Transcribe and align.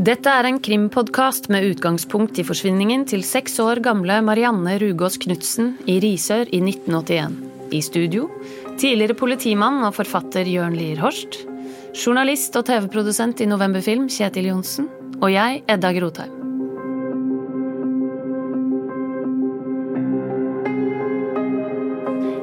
Dette 0.00 0.32
er 0.32 0.46
en 0.48 0.56
krimpodkast 0.64 1.50
med 1.52 1.66
utgangspunkt 1.74 2.38
i 2.40 2.44
forsvinningen 2.48 3.02
til 3.10 3.20
seks 3.26 3.58
år 3.60 3.82
gamle 3.84 4.16
Marianne 4.24 4.78
Rugås 4.80 5.18
Knutsen 5.20 5.74
i 5.84 5.98
Risør 6.00 6.48
i 6.48 6.62
1981. 6.64 7.36
I 7.76 7.82
studio 7.84 8.30
tidligere 8.80 9.18
politimann 9.20 9.84
og 9.84 9.92
forfatter 9.98 10.48
Jørn 10.48 10.80
Lier 10.80 11.04
Horst. 11.04 11.42
Journalist 11.92 12.56
og 12.56 12.70
TV-produsent 12.72 13.44
i 13.44 13.52
Novemberfilm 13.52 14.08
Kjetil 14.08 14.54
Johnsen. 14.54 14.88
Og 15.20 15.34
jeg, 15.34 15.66
Edda 15.68 15.92
Grotheim. 15.92 16.39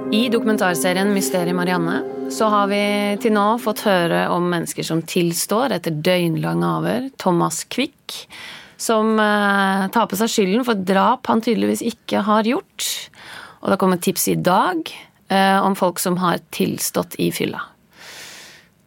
I 0.08 0.30
dokumentarserien 0.32 1.10
Mysteriet 1.12 1.56
Marianne 1.56 1.98
så 2.32 2.48
har 2.48 2.70
vi 2.72 2.80
til 3.20 3.34
nå 3.36 3.58
fått 3.60 3.82
høre 3.84 4.22
om 4.32 4.46
mennesker 4.48 4.86
som 4.88 5.02
tilstår 5.04 5.76
etter 5.76 5.98
døgnlange 6.04 6.70
avhør. 6.78 7.10
Thomas 7.20 7.66
Quick, 7.68 8.16
som 8.80 9.18
eh, 9.20 9.84
tar 9.92 10.08
på 10.08 10.20
seg 10.20 10.32
skylden 10.32 10.64
for 10.64 10.80
et 10.80 10.88
drap 10.88 11.28
han 11.28 11.44
tydeligvis 11.44 11.84
ikke 11.92 12.24
har 12.24 12.48
gjort. 12.48 12.88
Og 13.60 13.74
det 13.74 13.80
kommer 13.84 14.00
tips 14.00 14.30
i 14.32 14.38
dag 14.40 14.80
eh, 15.28 15.60
om 15.60 15.76
folk 15.76 16.00
som 16.00 16.16
har 16.24 16.40
tilstått 16.56 17.20
i 17.20 17.28
fylla. 17.36 17.66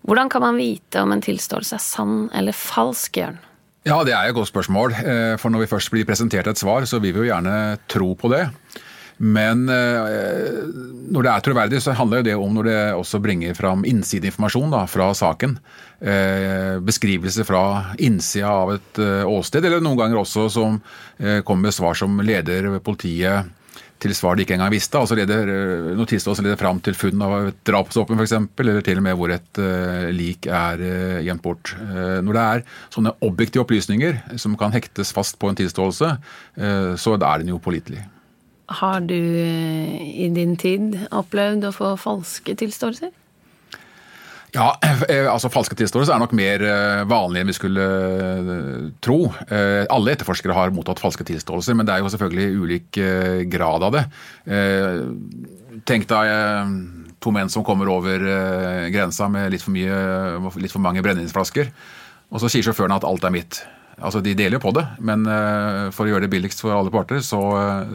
Hvordan 0.08 0.32
kan 0.32 0.46
man 0.46 0.56
vite 0.56 1.04
om 1.04 1.12
en 1.12 1.20
tilståelse 1.20 1.76
er 1.76 1.84
sann 1.84 2.20
eller 2.32 2.56
falsk, 2.56 3.20
Jørn? 3.20 3.36
Ja, 3.84 4.00
det 4.08 4.16
er 4.16 4.28
et 4.28 4.36
godt 4.36 4.48
spørsmål. 4.48 4.96
Eh, 5.04 5.34
for 5.40 5.52
når 5.52 5.66
vi 5.66 5.74
først 5.76 5.92
blir 5.92 6.08
presentert 6.08 6.48
et 6.48 6.60
svar, 6.60 6.88
så 6.88 6.96
vil 6.96 7.12
vi 7.12 7.26
jo 7.26 7.34
gjerne 7.34 7.76
tro 7.92 8.14
på 8.16 8.32
det. 8.32 8.46
Men 9.20 9.66
eh, 9.68 10.64
når 11.12 11.26
det 11.26 11.32
er 11.32 11.44
troverdig, 11.44 11.82
så 11.84 11.92
handler 11.96 12.24
det 12.24 12.38
om 12.40 12.54
når 12.56 12.68
det 12.70 12.80
også 12.96 13.20
bringer 13.20 13.56
fram 13.58 13.84
innsideinformasjon 13.84 14.72
fra 14.88 15.10
saken. 15.16 15.58
Eh, 16.00 16.78
beskrivelse 16.80 17.44
fra 17.44 17.62
innsida 18.00 18.48
av 18.62 18.74
et 18.78 19.00
eh, 19.02 19.28
åsted, 19.28 19.66
eller 19.68 19.84
noen 19.84 20.00
ganger 20.00 20.22
også 20.22 20.48
som 20.52 20.80
kommer 21.44 21.68
med 21.68 21.76
svar 21.76 21.98
som 21.98 22.14
leder 22.24 22.78
politiet 22.80 23.50
til 24.00 24.14
svar 24.16 24.38
de 24.38 24.46
ikke 24.46 24.54
engang 24.56 24.72
visste. 24.72 24.96
altså 24.96 25.16
leder, 25.18 25.50
Noe 25.92 26.08
tilståelse 26.08 26.40
leder 26.44 26.56
fram 26.56 26.78
til 26.80 26.96
funn 26.96 27.20
av 27.20 27.34
et 27.50 27.58
drapsvåpen 27.68 28.16
f.eks., 28.16 28.32
eller 28.62 28.80
til 28.86 29.02
og 29.02 29.04
med 29.04 29.18
hvor 29.20 29.34
et 29.34 29.60
uh, 29.60 30.08
lik 30.14 30.48
er 30.48 30.80
uh, 30.80 31.18
gjemt 31.26 31.44
bort. 31.44 31.74
Uh, 31.76 32.22
når 32.24 32.38
det 32.38 32.46
er 32.46 32.64
sånne 32.96 33.12
objektive 33.26 33.66
opplysninger 33.66 34.22
som 34.40 34.56
kan 34.56 34.72
hektes 34.72 35.12
fast 35.12 35.36
på 35.36 35.52
en 35.52 35.60
tilståelse, 35.60 36.14
så 36.96 37.18
er 37.18 37.44
den 37.44 37.52
jo 37.52 37.60
pålitelig. 37.60 38.06
Har 38.70 39.00
du 39.00 39.18
eh, 39.18 40.02
i 40.24 40.28
din 40.34 40.54
tid 40.58 40.94
opplevd 41.10 41.66
å 41.66 41.72
få 41.74 41.94
falske 41.98 42.54
tilståelser? 42.58 43.10
Ja, 44.54 44.68
eh, 44.82 45.26
altså 45.30 45.50
Falske 45.50 45.76
tilståelser 45.78 46.14
er 46.14 46.22
nok 46.22 46.34
mer 46.34 46.62
vanlige 46.62 47.08
vanlig 47.10 47.42
enn 47.42 47.50
vi 47.50 47.56
skulle 47.56 47.88
tro. 49.02 49.18
Alle 49.50 50.14
etterforskere 50.14 50.54
har 50.56 50.74
mottatt 50.74 51.02
falske 51.02 51.26
tilståelser, 51.26 51.76
men 51.78 51.86
det 51.86 51.94
er 51.94 52.04
jo 52.04 52.10
selvfølgelig 52.14 52.62
ulik 52.62 53.00
grad 53.50 53.86
av 53.86 53.94
det. 53.94 54.04
Tenk 55.86 56.08
deg 56.10 56.32
to 57.22 57.34
menn 57.34 57.52
som 57.52 57.66
kommer 57.66 57.90
over 57.92 58.26
grensa 58.90 59.28
med 59.30 59.52
litt 59.54 59.62
for, 59.62 59.74
mye, 59.74 60.00
litt 60.62 60.74
for 60.74 60.82
mange 60.82 61.02
brennevinsflasker, 61.06 61.70
og 62.30 62.42
så 62.42 62.50
sier 62.50 62.66
sjåføren 62.66 62.98
at 62.98 63.06
alt 63.06 63.26
er 63.26 63.34
mitt. 63.38 63.62
Altså, 64.00 64.22
De 64.24 64.34
deler 64.36 64.56
jo 64.56 64.64
på 64.64 64.72
det, 64.76 64.86
men 65.04 65.26
uh, 65.28 65.90
for 65.94 66.06
å 66.06 66.14
gjøre 66.14 66.24
det 66.24 66.32
billigst 66.32 66.62
for 66.64 66.74
alle 66.74 66.92
parter, 66.92 67.20
så, 67.24 67.40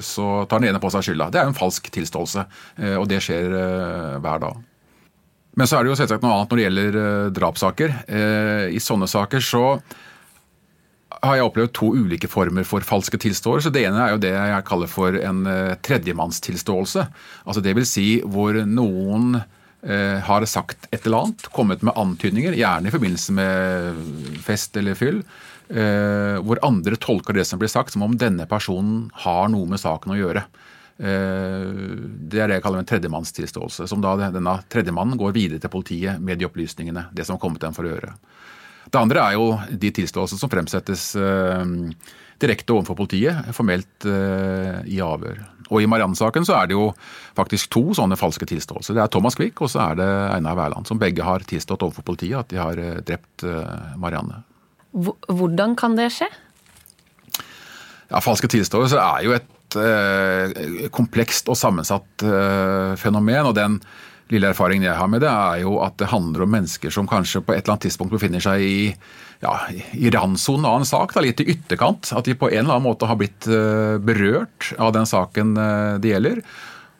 så 0.05 0.45
tar 0.49 0.61
den 0.61 0.71
ene 0.71 0.81
på 0.81 0.91
seg 0.93 1.07
skylda. 1.07 1.31
Det 1.33 1.41
er 1.41 1.47
jo 1.47 1.53
en 1.53 1.57
falsk 1.57 1.89
tilståelse, 1.93 2.45
uh, 2.81 2.95
og 3.01 3.09
det 3.09 3.21
skjer 3.25 3.55
hver 4.21 4.41
dag. 4.45 4.63
Men 5.55 5.69
så 5.69 5.77
er 5.77 5.85
det 5.85 5.93
jo 5.93 5.99
selvsagt 6.01 6.25
noe 6.25 6.35
annet 6.35 6.51
når 6.51 6.59
det 6.59 6.65
gjelder 6.65 6.95
drapssaker. 7.31 7.93
I 8.75 8.79
sånne 8.83 9.07
saker 9.07 9.39
så 9.39 9.61
har 11.23 11.37
jeg 11.37 11.45
opplevd 11.47 11.71
to 11.77 11.93
ulike 11.95 12.27
former 12.27 12.67
for 12.67 12.83
falske 12.83 13.15
tilståelser. 13.23 13.71
Det 13.71 13.85
ene 13.87 14.01
er 14.03 14.11
jo 14.11 14.19
det 14.25 14.33
jeg 14.35 14.65
kaller 14.67 14.91
for 14.91 15.15
en 15.15 15.47
tredjemannstilståelse. 15.87 17.05
Altså 17.47 17.63
det 17.63 17.71
vil 17.79 17.87
si 17.87 18.09
hvor 18.27 18.59
noen 18.67 19.39
har 20.27 20.45
sagt 20.49 20.89
et 20.91 21.05
eller 21.05 21.23
annet, 21.23 21.47
kommet 21.55 21.87
med 21.87 21.95
antydninger, 22.03 22.59
gjerne 22.59 22.91
i 22.91 22.93
forbindelse 22.97 23.39
med 23.39 24.39
fest 24.43 24.75
eller 24.81 24.97
fyll, 24.99 25.23
eh, 25.23 25.54
hvor 25.65 26.59
andre 26.61 26.97
tolker 27.01 27.33
det 27.33 27.47
som 27.49 27.57
blir 27.57 27.71
sagt, 27.71 27.95
som 27.95 28.03
om 28.05 28.13
denne 28.21 28.45
personen 28.45 29.07
har 29.25 29.47
noe 29.49 29.65
med 29.71 29.81
saken 29.81 30.13
å 30.13 30.17
gjøre. 30.19 30.43
Eh, 30.95 31.65
det 32.31 32.39
er 32.39 32.47
det 32.47 32.59
jeg 32.59 32.63
kaller 32.63 32.81
en 32.81 32.89
tredjemannstilståelse. 32.89 33.87
Som 33.91 34.03
da 34.03 34.15
denne 34.29 34.57
tredjemannen 34.71 35.19
går 35.19 35.35
videre 35.35 35.61
til 35.61 35.73
politiet 35.73 36.21
med 36.23 36.39
de 36.39 36.47
opplysningene, 36.47 37.09
det 37.11 37.27
som 37.27 37.35
har 37.35 37.43
kommet 37.43 37.63
dem 37.63 37.75
for 37.75 37.87
å 37.87 37.91
gjøre. 37.95 38.13
Det 38.85 39.01
andre 39.01 39.23
er 39.25 39.35
jo 39.35 39.49
de 39.71 39.91
tilståelsene 39.97 40.39
som 40.39 40.51
fremsettes 40.51 41.09
eh, 41.17 41.65
direkte 42.39 42.75
overfor 42.75 42.99
politiet, 42.99 43.51
formelt 43.55 44.07
eh, 44.07 44.79
i 44.91 45.01
avhør. 45.03 45.43
Og 45.65 45.81
I 45.81 45.87
Mariann-saken 45.89 46.45
så 46.45 46.59
er 46.59 46.69
det 46.69 46.75
jo 46.75 46.91
faktisk 47.35 47.71
to 47.73 47.87
sånne 47.97 48.19
falske 48.19 48.45
tilståelser. 48.47 48.95
Det 48.95 49.01
er 49.01 49.11
Thomas 49.11 49.37
Quick 49.39 49.63
og 49.65 49.71
så 49.73 49.81
er 49.87 49.97
det 49.99 50.09
Einar 50.35 50.59
Wærland, 50.59 50.85
som 50.87 51.01
begge 51.01 51.25
har 51.25 51.43
tilstått 51.47 51.87
overfor 51.87 52.05
politiet 52.05 52.37
at 52.43 52.53
de 52.53 52.61
har 52.61 52.79
eh, 52.79 53.01
drept 53.03 53.47
eh, 53.49 53.95
Marianne. 53.99 54.43
Hvordan 54.95 55.75
kan 55.79 55.97
det 55.97 56.09
skje? 56.15 56.29
Ja, 58.11 58.21
Falske 58.23 58.47
tilståelser 58.51 59.01
er 59.01 59.23
jo 59.25 59.35
et 59.35 59.77
eh, 59.81 60.89
komplekst 60.93 61.49
og 61.51 61.57
sammensatt 61.59 62.23
eh, 62.23 62.93
fenomen. 63.01 63.49
og 63.49 63.55
den 63.57 63.79
lille 64.33 64.49
erfaringen 64.49 64.87
jeg 64.87 64.97
har 64.97 65.09
med 65.11 65.21
det, 65.21 65.29
er 65.29 65.61
jo 65.61 65.77
at 65.85 65.97
det 66.01 66.09
handler 66.09 66.45
om 66.45 66.53
mennesker 66.55 66.93
som 66.93 67.09
kanskje 67.09 67.43
på 67.45 67.53
et 67.53 67.61
eller 67.61 67.75
annet 67.75 67.87
tidspunkt 67.87 68.15
befinner 68.15 68.41
seg 68.41 68.63
i, 68.63 68.77
ja, 69.43 69.53
i 69.93 70.09
randsonen 70.13 70.65
av 70.69 70.79
en 70.79 70.87
sak, 70.89 71.13
da, 71.13 71.21
litt 71.21 71.43
i 71.43 71.49
ytterkant. 71.53 72.09
At 72.15 72.25
de 72.25 72.33
på 72.37 72.49
en 72.49 72.63
eller 72.63 72.77
annen 72.77 72.87
måte 72.87 73.09
har 73.09 73.19
blitt 73.19 73.45
uh, 73.45 74.01
berørt 74.01 74.71
av 74.81 74.95
den 74.97 75.05
saken 75.05 75.53
uh, 75.59 76.01
det 76.01 76.15
gjelder. 76.15 76.41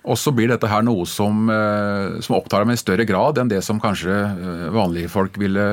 Og 0.06 0.20
så 0.22 0.36
blir 0.38 0.52
dette 0.54 0.70
her 0.70 0.86
noe 0.86 1.08
som, 1.10 1.50
uh, 1.50 2.22
som 2.22 2.38
opptar 2.38 2.62
dem 2.62 2.76
i 2.76 2.78
større 2.78 3.10
grad 3.10 3.42
enn 3.42 3.50
det 3.50 3.64
som 3.66 3.82
kanskje 3.82 4.22
vanlige 4.76 5.10
folk 5.10 5.42
ville 5.42 5.66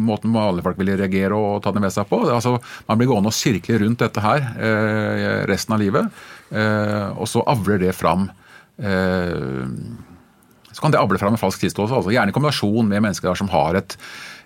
måten 0.00 0.34
vanlige 0.34 0.66
folk 0.66 0.80
vil 0.80 0.94
reagere 0.94 1.36
og 1.36 1.62
ta 1.64 1.72
det 1.74 1.82
med 1.84 1.94
seg 1.94 2.08
på. 2.10 2.22
Altså, 2.32 2.56
man 2.88 3.00
blir 3.00 3.10
gående 3.10 3.32
og 3.32 3.36
sirkle 3.36 3.80
rundt 3.82 4.02
dette 4.02 4.24
her 4.24 4.42
eh, 4.56 5.44
resten 5.50 5.76
av 5.76 5.82
livet, 5.82 6.10
eh, 6.50 7.08
og 7.14 7.28
så 7.30 7.44
avler 7.46 7.80
det 7.86 7.94
fram 7.96 8.28
eh, 8.78 9.64
så 10.76 10.82
kan 10.84 10.92
det 10.92 11.00
able 11.00 11.16
fram 11.16 11.32
en 11.32 11.40
falsk 11.40 11.62
tilståelse. 11.62 11.96
Altså, 11.96 12.12
gjerne 12.12 12.28
i 12.28 12.36
kombinasjon 12.36 12.90
med 12.90 13.00
mennesker 13.00 13.38
som 13.38 13.48
har 13.48 13.78
et, 13.78 13.94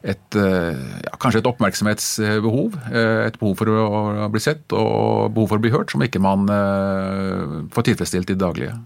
et 0.07 0.37
ja, 0.39 1.17
kanskje 1.19 1.41
et 1.41 1.49
oppmerksomhetsbehov. 1.51 2.77
Eh, 2.87 3.25
et 3.27 3.39
behov 3.41 3.57
for 3.59 3.73
å 3.75 4.29
bli 4.31 4.43
sett 4.45 4.71
og 4.71 5.33
behov 5.35 5.51
for 5.51 5.59
å 5.59 5.65
bli 5.65 5.75
hørt, 5.75 5.91
som 5.91 6.07
ikke 6.07 6.23
man 6.23 6.47
får 7.75 7.89
tilfredsstilt 7.91 8.31
i 8.31 8.37
det 8.37 8.45
daglige. 8.45 8.79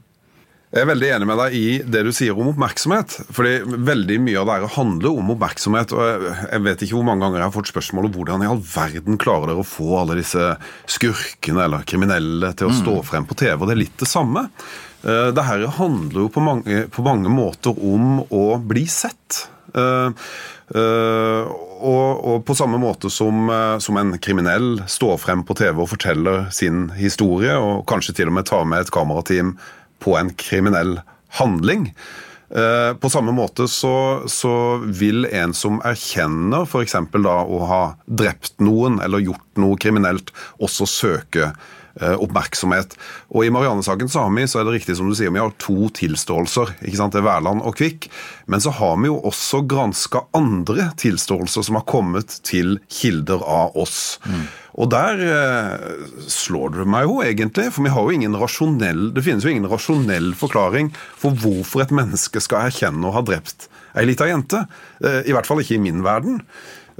Jeg 0.74 0.82
er 0.82 0.88
veldig 0.90 1.10
enig 1.14 1.26
med 1.30 1.38
deg 1.38 1.52
i 1.54 1.66
det 1.86 2.00
du 2.02 2.08
sier 2.10 2.34
om 2.34 2.48
oppmerksomhet. 2.50 3.12
fordi 3.30 3.52
veldig 3.62 4.16
mye 4.26 4.40
av 4.40 4.48
det 4.48 4.70
handler 4.74 5.20
om 5.20 5.28
oppmerksomhet. 5.36 5.92
og 5.94 6.24
Jeg 6.50 6.62
vet 6.64 6.80
ikke 6.82 6.96
hvor 6.96 7.06
mange 7.06 7.22
ganger 7.22 7.38
jeg 7.38 7.46
har 7.46 7.54
fått 7.54 7.70
spørsmål 7.70 8.08
om 8.08 8.16
hvordan 8.16 8.42
i 8.42 8.48
all 8.50 8.58
verden 8.58 9.20
klarer 9.22 9.52
dere 9.52 9.62
å 9.62 9.68
få 9.68 10.00
alle 10.00 10.16
disse 10.18 10.48
skurkene 10.90 11.68
eller 11.68 11.86
kriminelle 11.86 12.50
til 12.58 12.72
å 12.72 12.74
stå 12.74 12.96
mm. 12.96 13.06
frem 13.06 13.28
på 13.30 13.36
TV. 13.38 13.54
og 13.54 13.70
Det 13.70 13.76
er 13.76 13.82
litt 13.84 14.02
det 14.02 14.10
samme. 14.10 14.48
Eh, 15.04 15.28
det 15.36 15.44
her 15.46 15.62
handler 15.78 16.24
jo 16.24 16.32
på 16.34 16.42
mange, 16.42 16.80
på 16.90 17.06
mange 17.06 17.30
måter 17.30 17.78
om 17.78 18.24
å 18.34 18.44
bli 18.58 18.88
sett. 18.90 19.44
Uh, 19.74 20.10
uh, 20.70 21.50
og, 21.82 22.10
og, 22.14 22.36
på 22.46 22.54
samme 22.54 22.78
måte 22.78 23.10
som, 23.10 23.48
uh, 23.50 23.74
som, 23.82 23.96
en 23.98 24.12
kriminell 24.22 24.84
står 24.86 25.16
frem 25.18 25.42
på 25.42 25.56
TV 25.58 25.82
og 25.82 25.90
forteller 25.90 26.44
sin 26.54 26.92
historie, 26.94 27.56
og 27.58 27.82
kanskje 27.90 28.14
til 28.20 28.30
og 28.30 28.36
med 28.38 28.46
tar 28.46 28.68
med 28.70 28.84
et 28.84 28.92
kamerateam 28.94 29.56
på 30.04 30.18
en 30.20 30.32
kriminell 30.38 30.98
handling. 31.40 31.88
Eh, 32.54 32.92
på 33.00 33.10
samme 33.10 33.32
måte 33.34 33.66
så, 33.72 34.22
så 34.30 34.54
vil 34.84 35.24
en 35.26 35.54
som 35.56 35.80
erkjenner 35.84 36.68
f.eks. 36.68 36.98
da 37.24 37.38
å 37.42 37.62
ha 37.70 37.84
drept 38.06 38.60
noen 38.62 39.00
eller 39.02 39.24
gjort 39.24 39.64
noe 39.64 39.80
kriminelt, 39.80 40.30
også 40.62 40.88
søke 40.90 41.54
Eh, 42.00 42.16
oppmerksomhet. 42.18 42.96
Og 43.30 43.44
I 43.46 43.52
Marianne-saken 43.54 44.08
så 44.10 44.24
har 44.24 44.46
så 44.50 44.58
er 44.58 44.64
det 44.66 44.72
riktig 44.80 44.96
som 44.98 45.06
du 45.06 45.14
sier, 45.14 45.30
vi 45.30 45.38
har 45.38 45.52
to 45.62 45.86
tilståelser. 45.94 46.72
ikke 46.82 46.96
sant, 46.96 47.12
Det 47.12 47.20
er 47.20 47.28
Wærland 47.28 47.62
og 47.62 47.76
Kvikk. 47.76 48.10
Men 48.46 48.58
så 48.60 48.70
har 48.70 48.96
vi 48.96 49.06
jo 49.06 49.20
også 49.22 49.62
granska 49.62 50.26
andre 50.34 50.90
tilståelser 50.98 51.62
som 51.62 51.76
har 51.76 51.86
kommet 51.86 52.42
til 52.42 52.80
kilder 52.90 53.38
av 53.46 53.76
oss. 53.76 54.18
Mm. 54.26 54.48
Og 54.74 54.90
der 54.90 55.20
eh, 55.22 56.06
slår 56.30 56.74
det 56.74 56.88
meg 56.90 57.06
jo 57.06 57.20
egentlig, 57.22 57.68
for 57.74 57.86
vi 57.86 57.92
har 57.94 58.06
jo 58.06 58.16
ingen 58.16 58.34
rasjonell, 58.40 59.06
det 59.14 59.22
finnes 59.26 59.46
jo 59.46 59.52
ingen 59.52 59.70
rasjonell 59.70 60.32
forklaring 60.38 60.90
for 61.20 61.36
hvorfor 61.38 61.84
et 61.84 61.94
menneske 61.94 62.42
skal 62.42 62.70
erkjenne 62.70 63.06
å 63.06 63.14
ha 63.14 63.22
drept 63.26 63.68
ei 63.94 64.06
lita 64.08 64.26
jente. 64.26 64.64
Eh, 65.04 65.22
I 65.30 65.34
hvert 65.34 65.46
fall 65.46 65.62
ikke 65.62 65.78
i 65.78 65.82
min 65.82 66.02
verden. 66.04 66.40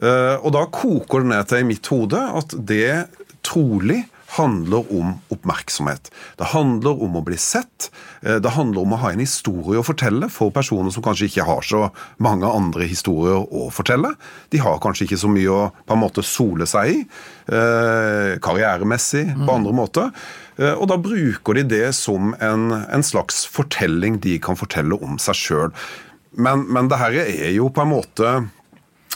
Eh, 0.03 0.37
og 0.39 0.55
da 0.55 0.65
koker 0.71 1.23
det 1.25 1.33
ned 1.33 1.51
til 1.51 1.65
i 1.65 1.69
mitt 1.69 1.91
hode 1.91 2.21
at 2.41 2.55
det 2.71 3.09
trolig 3.45 4.05
handler 4.37 4.91
om 4.93 5.15
oppmerksomhet. 5.35 6.11
Det 6.39 6.51
handler 6.53 7.03
om 7.05 7.19
å 7.19 7.25
bli 7.25 7.37
sett. 7.41 7.91
Eh, 8.23 8.41
det 8.43 8.55
handler 8.57 8.85
om 8.85 8.95
å 8.95 9.01
ha 9.03 9.13
en 9.15 9.23
historie 9.23 9.81
å 9.81 9.87
fortelle 9.87 10.29
for 10.33 10.55
personer 10.55 10.95
som 10.95 11.05
kanskje 11.05 11.29
ikke 11.31 11.47
har 11.49 11.67
så 11.67 11.85
mange 12.23 12.49
andre 12.49 12.89
historier 12.91 13.45
å 13.45 13.69
fortelle. 13.75 14.15
De 14.55 14.63
har 14.63 14.81
kanskje 14.83 15.09
ikke 15.09 15.21
så 15.23 15.31
mye 15.33 15.53
å 15.53 15.69
på 15.85 15.97
en 15.97 16.03
måte 16.03 16.25
sole 16.27 16.67
seg 16.71 16.91
i, 16.91 16.99
eh, 17.53 18.35
karrieremessig, 18.45 19.27
på 19.45 19.55
andre 19.55 19.73
måter. 19.73 20.11
Eh, 20.59 20.75
og 20.75 20.89
da 20.89 20.99
bruker 20.99 21.55
de 21.55 21.63
det 21.63 21.95
som 21.95 22.35
en, 22.41 22.71
en 22.73 23.07
slags 23.07 23.45
fortelling 23.47 24.21
de 24.23 24.39
kan 24.39 24.59
fortelle 24.59 24.99
om 25.03 25.19
seg 25.19 25.39
sjøl. 25.39 25.73
Men, 26.35 26.67
men 26.73 26.91
det 26.91 26.99
her 26.99 27.15
er 27.23 27.53
jo 27.55 27.71
på 27.71 27.85
en 27.85 27.93
måte 27.95 28.35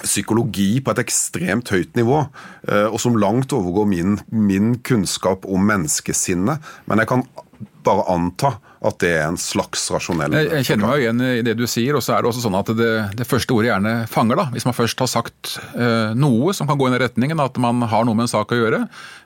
psykologi 0.04 0.78
på 0.84 0.94
et 0.94 1.02
ekstremt 1.02 1.72
høyt 1.74 1.98
nivå, 1.98 2.22
eh, 2.68 2.86
og 2.86 3.00
som 3.02 3.18
langt 3.18 3.54
overgår 3.56 3.88
min, 3.90 4.18
min 4.30 4.76
kunnskap 4.86 5.46
om 5.48 5.68
menneskesinnet. 5.68 6.64
Men 6.86 7.02
jeg 7.02 7.10
kan 7.10 7.26
bare 7.86 8.04
anta 8.12 8.56
at 8.78 8.98
det 9.02 9.10
er 9.16 9.24
en 9.26 9.38
slags 9.40 9.88
rasjonell 9.90 10.34
Jeg, 10.36 10.50
jeg 10.52 10.66
kjenner 10.68 10.92
meg 10.92 11.02
igjen 11.02 11.22
i 11.24 11.44
det 11.46 11.54
du 11.58 11.64
sier, 11.70 11.96
og 11.98 12.04
så 12.04 12.14
er 12.14 12.22
det 12.22 12.30
også 12.30 12.44
sånn 12.44 12.58
at 12.58 12.70
det, 12.78 12.90
det 13.18 13.26
første 13.26 13.54
ordet 13.56 13.72
gjerne 13.72 13.94
fanger. 14.10 14.38
da. 14.38 14.44
Hvis 14.54 14.68
man 14.68 14.76
først 14.76 15.02
har 15.02 15.10
sagt 15.10 15.56
eh, 15.74 16.12
noe 16.14 16.54
som 16.54 16.68
kan 16.70 16.78
gå 16.78 16.86
i 16.86 16.92
den 16.94 17.02
retningen, 17.02 17.42
at 17.42 17.58
man 17.62 17.82
har 17.90 18.06
noe 18.06 18.18
med 18.18 18.28
en 18.28 18.34
sak 18.36 18.54
å 18.54 18.60
gjøre, 18.60 18.84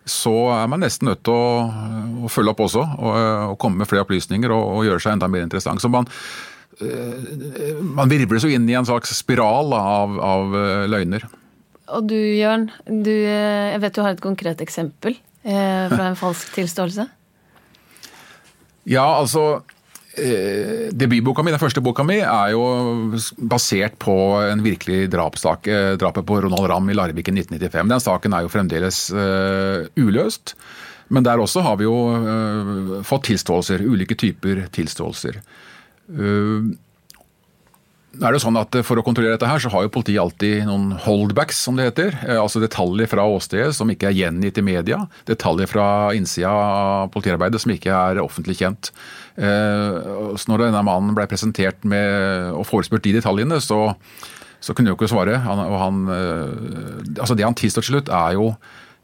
så 0.08 0.34
er 0.56 0.70
man 0.72 0.80
nesten 0.82 1.10
nødt 1.10 1.20
til 1.26 1.36
å, 1.36 1.66
å 2.24 2.32
følge 2.32 2.54
opp 2.54 2.64
også, 2.64 2.86
og, 2.96 3.12
og, 3.52 3.58
komme 3.60 3.82
med 3.82 3.92
flere 3.92 4.06
opplysninger 4.06 4.56
og, 4.56 4.78
og 4.78 4.88
gjøre 4.88 5.04
seg 5.04 5.19
enda 5.19 5.28
mer 5.30 5.44
interessant. 5.44 5.84
Så 5.84 5.92
man 5.92 6.08
Eh, 6.08 6.51
man 7.96 8.11
virvles 8.11 8.46
jo 8.46 8.52
inn 8.52 8.69
i 8.70 8.76
en 8.79 8.87
slags 8.88 9.14
spiral 9.17 9.73
av, 9.76 10.17
av 10.23 10.56
eh, 10.58 10.84
løgner. 10.90 11.26
Og 11.93 12.06
du 12.08 12.17
Jørn, 12.17 12.70
du, 12.87 13.12
eh, 13.12 13.75
jeg 13.75 13.82
vet 13.82 13.96
du 13.99 14.02
har 14.05 14.14
et 14.14 14.25
konkret 14.25 14.62
eksempel 14.64 15.17
eh, 15.17 15.93
fra 15.93 16.08
en 16.08 16.19
falsk 16.19 16.55
tilståelse? 16.56 17.06
Ja, 18.90 19.06
altså 19.20 19.62
Debutboka 20.12 21.40
mi, 21.40 21.55
den 21.55 21.61
første 21.62 21.81
boka 21.81 22.05
mi, 22.05 22.19
er 22.20 22.50
jo 22.52 22.64
basert 23.49 23.94
på 24.02 24.14
en 24.44 24.61
virkelig 24.61 25.06
drapssak. 25.08 25.70
Drapet 25.96 26.26
på 26.29 26.37
Ronald 26.44 26.69
Ramm 26.69 26.90
i 26.93 26.96
Larvik 26.99 27.31
i 27.31 27.32
1995. 27.32 27.88
Den 27.94 28.02
saken 28.05 28.37
er 28.37 28.44
jo 28.44 28.50
fremdeles 28.52 28.99
uløst. 29.96 30.52
Men 31.08 31.25
der 31.25 31.40
også 31.40 31.64
har 31.64 31.81
vi 31.81 31.88
jo 31.88 31.96
fått 33.08 33.31
tilståelser. 33.31 33.87
Ulike 33.88 34.19
typer 34.20 34.67
tilståelser. 34.76 35.40
Uh, 36.10 36.72
er 38.20 38.34
det 38.34 38.43
sånn 38.43 38.58
at 38.60 38.76
For 38.84 39.00
å 39.00 39.04
kontrollere 39.04 39.38
dette 39.38 39.49
her, 39.49 39.60
så 39.62 39.70
har 39.72 39.87
jo 39.87 39.93
politiet 39.94 40.20
alltid 40.20 40.66
noen 40.69 40.90
holdbacks, 41.04 41.62
som 41.64 41.78
det 41.78 41.88
heter. 41.88 42.16
Eh, 42.26 42.37
altså 42.37 42.60
detaljer 42.60 43.08
fra 43.08 43.25
åstedet 43.25 43.72
som 43.76 43.88
ikke 43.88 44.10
er 44.10 44.19
gjengitt 44.19 44.60
i 44.60 44.66
media. 44.66 44.99
Detaljer 45.28 45.70
fra 45.70 45.87
innsida 46.16 46.52
av 46.52 47.08
politiarbeidet 47.14 47.62
som 47.62 47.72
ikke 47.72 47.94
er 47.94 48.20
offentlig 48.22 48.58
kjent. 48.60 48.93
Så 49.32 50.50
når 50.50 50.66
denne 50.66 50.82
mannen 50.84 51.14
ble 51.16 51.25
presentert 51.25 51.87
med 51.88 52.50
og 52.52 52.66
forespurt 52.69 53.06
de 53.06 53.14
detaljene, 53.16 53.56
så, 53.64 53.94
så 54.60 54.76
kunne 54.76 54.93
jo 54.93 54.98
ikke 54.98 55.08
svare. 55.08 55.38
Han, 55.40 55.62
han, 55.81 56.02
altså 57.14 57.38
det 57.38 57.46
han 57.46 57.56
tilstår 57.56 57.87
til 57.87 57.94
slutt, 57.94 58.12
er 58.12 58.37
jo 58.37 58.50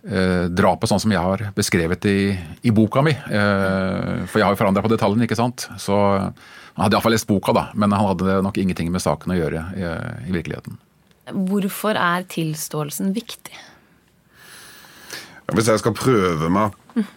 drapet 0.05 0.93
sånn 0.93 1.01
som 1.01 1.17
jeg 1.17 1.25
har 1.25 1.47
beskrevet 1.56 2.05
i, 2.12 2.21
i 2.61 2.75
boka 2.77 3.01
mi. 3.03 3.17
for 3.25 4.37
jeg 4.37 4.44
har 4.44 4.53
jo 4.53 4.61
forandra 4.61 4.85
på 4.85 4.93
detaljene, 4.93 5.25
ikke 5.25 5.41
sant. 5.41 5.65
Så 5.81 5.97
han 6.79 6.85
hadde 6.87 6.95
iallfall 6.95 7.17
lest 7.17 7.27
boka, 7.27 7.53
da, 7.57 7.65
men 7.75 7.91
han 7.91 8.07
hadde 8.07 8.37
nok 8.47 8.59
ingenting 8.63 8.93
med 8.95 9.03
saken 9.03 9.35
å 9.35 9.39
gjøre 9.39 9.65
i, 9.75 9.89
i 10.29 10.35
virkeligheten. 10.37 10.77
Hvorfor 11.51 11.99
er 11.99 12.23
tilståelsen 12.31 13.11
viktig? 13.17 13.57
Hvis 15.57 15.71
jeg 15.73 15.81
skal 15.81 15.97
prøve 15.97 16.51
meg 16.53 16.77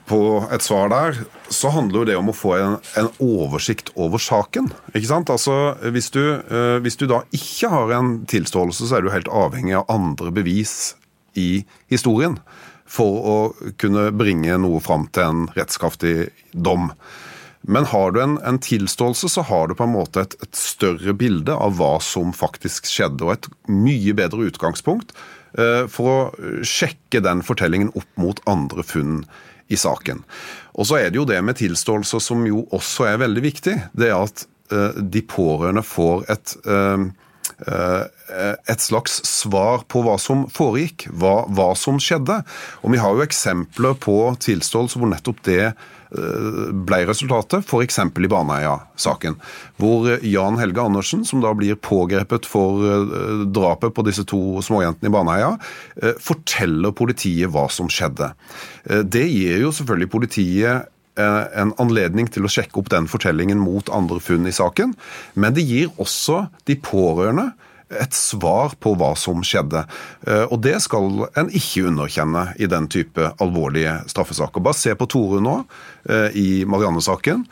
på 0.09 0.19
et 0.55 0.65
svar 0.65 0.89
der, 0.89 1.21
så 1.53 1.69
handler 1.75 2.01
jo 2.01 2.07
det 2.09 2.17
om 2.17 2.31
å 2.31 2.35
få 2.35 2.55
en, 2.57 2.77
en 2.97 3.09
oversikt 3.21 3.91
over 3.93 4.23
saken. 4.23 4.71
Ikke 4.95 5.09
sant? 5.11 5.29
Altså, 5.29 5.75
hvis 5.93 6.09
du, 6.15 6.23
uh, 6.41 6.79
hvis 6.81 6.97
du 6.97 7.05
da 7.11 7.21
ikke 7.35 7.69
har 7.69 7.93
en 7.99 8.13
tilståelse, 8.31 8.87
så 8.87 8.97
er 8.97 9.05
du 9.05 9.11
helt 9.13 9.29
avhengig 9.29 9.77
av 9.77 9.91
andre 9.93 10.33
bevis 10.33 10.95
i 11.37 11.67
historien 11.91 12.39
for 12.91 13.27
å 13.29 13.37
kunne 13.79 14.09
bringe 14.15 14.57
noe 14.63 14.81
fram 14.83 15.05
til 15.13 15.27
en 15.27 15.43
rettskraftig 15.53 16.31
dom. 16.51 16.89
Men 17.61 17.85
har 17.85 18.11
du 18.11 18.21
en, 18.23 18.37
en, 18.47 18.59
tilståelse, 18.59 19.29
så 19.29 19.43
har 19.45 19.67
du 19.67 19.75
på 19.77 19.85
en 19.85 19.93
måte 19.93 20.23
et, 20.23 20.35
et, 20.41 20.55
større 20.57 21.13
bilde 21.13 21.53
av 21.53 21.77
hva 21.77 21.93
som 22.01 22.33
faktisk 22.33 22.89
skjedde, 22.89 23.25
og 23.27 23.35
et 23.35 23.49
mye 23.69 24.15
bedre 24.17 24.47
utgangspunkt 24.49 25.13
eh, 25.57 25.85
for 25.91 26.09
å 26.09 26.63
sjekke 26.65 27.21
den 27.21 27.43
fortellingen 27.45 27.93
opp 27.93 28.09
mot 28.21 28.41
andre 28.49 28.85
funn 28.85 29.21
i 29.71 29.77
saken. 29.79 30.23
Og 30.73 30.89
så 30.89 30.99
er 30.99 31.11
det 31.11 31.21
jo 31.21 31.27
det 31.29 31.39
med 31.45 31.59
tilståelse 31.61 32.21
som 32.23 32.43
jo 32.49 32.65
også 32.73 33.11
er 33.11 33.21
veldig 33.21 33.45
viktig. 33.45 33.77
Det 33.93 34.09
er 34.09 34.17
at 34.17 34.45
eh, 34.73 34.97
de 35.01 35.21
pårørende 35.21 35.85
får 35.85 36.25
et 36.33 36.55
eh, 36.65 36.79
eh 36.97 37.20
et 37.61 38.81
slags 38.81 39.19
svar 39.27 39.83
på 39.91 40.01
hva 40.05 40.15
som 40.21 40.47
foregikk, 40.49 41.05
hva, 41.13 41.43
hva 41.51 41.71
som 41.77 41.99
skjedde. 42.01 42.39
Og 42.81 42.95
vi 42.95 43.01
har 43.01 43.13
jo 43.13 43.25
eksempler 43.25 43.97
på 44.01 44.15
tilståelse 44.41 44.97
hvor 44.97 45.11
nettopp 45.11 45.43
det 45.45 45.65
Eh, 46.11 46.71
ble 46.75 47.05
resultatet, 47.07 47.63
f.eks. 47.63 47.99
i 48.03 48.29
Baneheia-saken. 48.31 49.37
Hvor 49.79 50.09
Jan 50.27 50.57
Helge 50.59 50.83
Andersen, 50.83 51.23
som 51.27 51.39
da 51.43 51.53
blir 51.55 51.77
pågrepet 51.79 52.47
for 52.51 52.83
eh, 52.83 53.45
drapet 53.47 53.95
på 53.95 54.03
disse 54.03 54.25
to 54.27 54.59
småjentene 54.65 55.07
i 55.07 55.13
Baneheia, 55.13 55.53
eh, 56.01 56.17
forteller 56.19 56.91
politiet 56.97 57.53
hva 57.53 57.69
som 57.71 57.87
skjedde. 57.91 58.33
Det 58.81 59.23
gir 59.29 59.61
jo 59.61 59.71
selvfølgelig 59.71 60.09
politiet 60.11 60.90
en 61.19 61.73
anledning 61.81 62.29
til 62.31 62.45
å 62.47 62.51
sjekke 62.51 62.79
opp 62.79 62.91
den 62.93 63.07
fortellingen 63.11 63.59
mot 63.59 63.89
andre 63.91 64.21
funn 64.23 64.47
i 64.47 64.53
saken, 64.55 64.93
men 65.35 65.57
det 65.57 65.65
gir 65.67 65.91
også 65.99 66.45
de 66.69 66.77
pårørende 66.79 67.49
et 67.99 68.15
svar 68.15 68.75
på 68.81 68.93
hva 68.99 69.11
som 69.19 69.43
skjedde. 69.45 69.83
Eh, 70.27 70.45
og 70.47 70.61
det 70.65 70.77
skal 70.85 71.25
en 71.37 71.51
ikke 71.51 71.87
underkjenne 71.89 72.45
i 72.61 72.69
den 72.71 72.87
type 72.91 73.31
alvorlige 73.43 73.99
straffesaker. 74.11 74.63
Bare 74.63 74.79
se 74.79 74.95
på 74.95 75.09
Tore 75.11 75.41
nå, 75.43 75.61
eh, 76.07 76.29
i 76.37 76.49
Marianne-saken. 76.65 77.45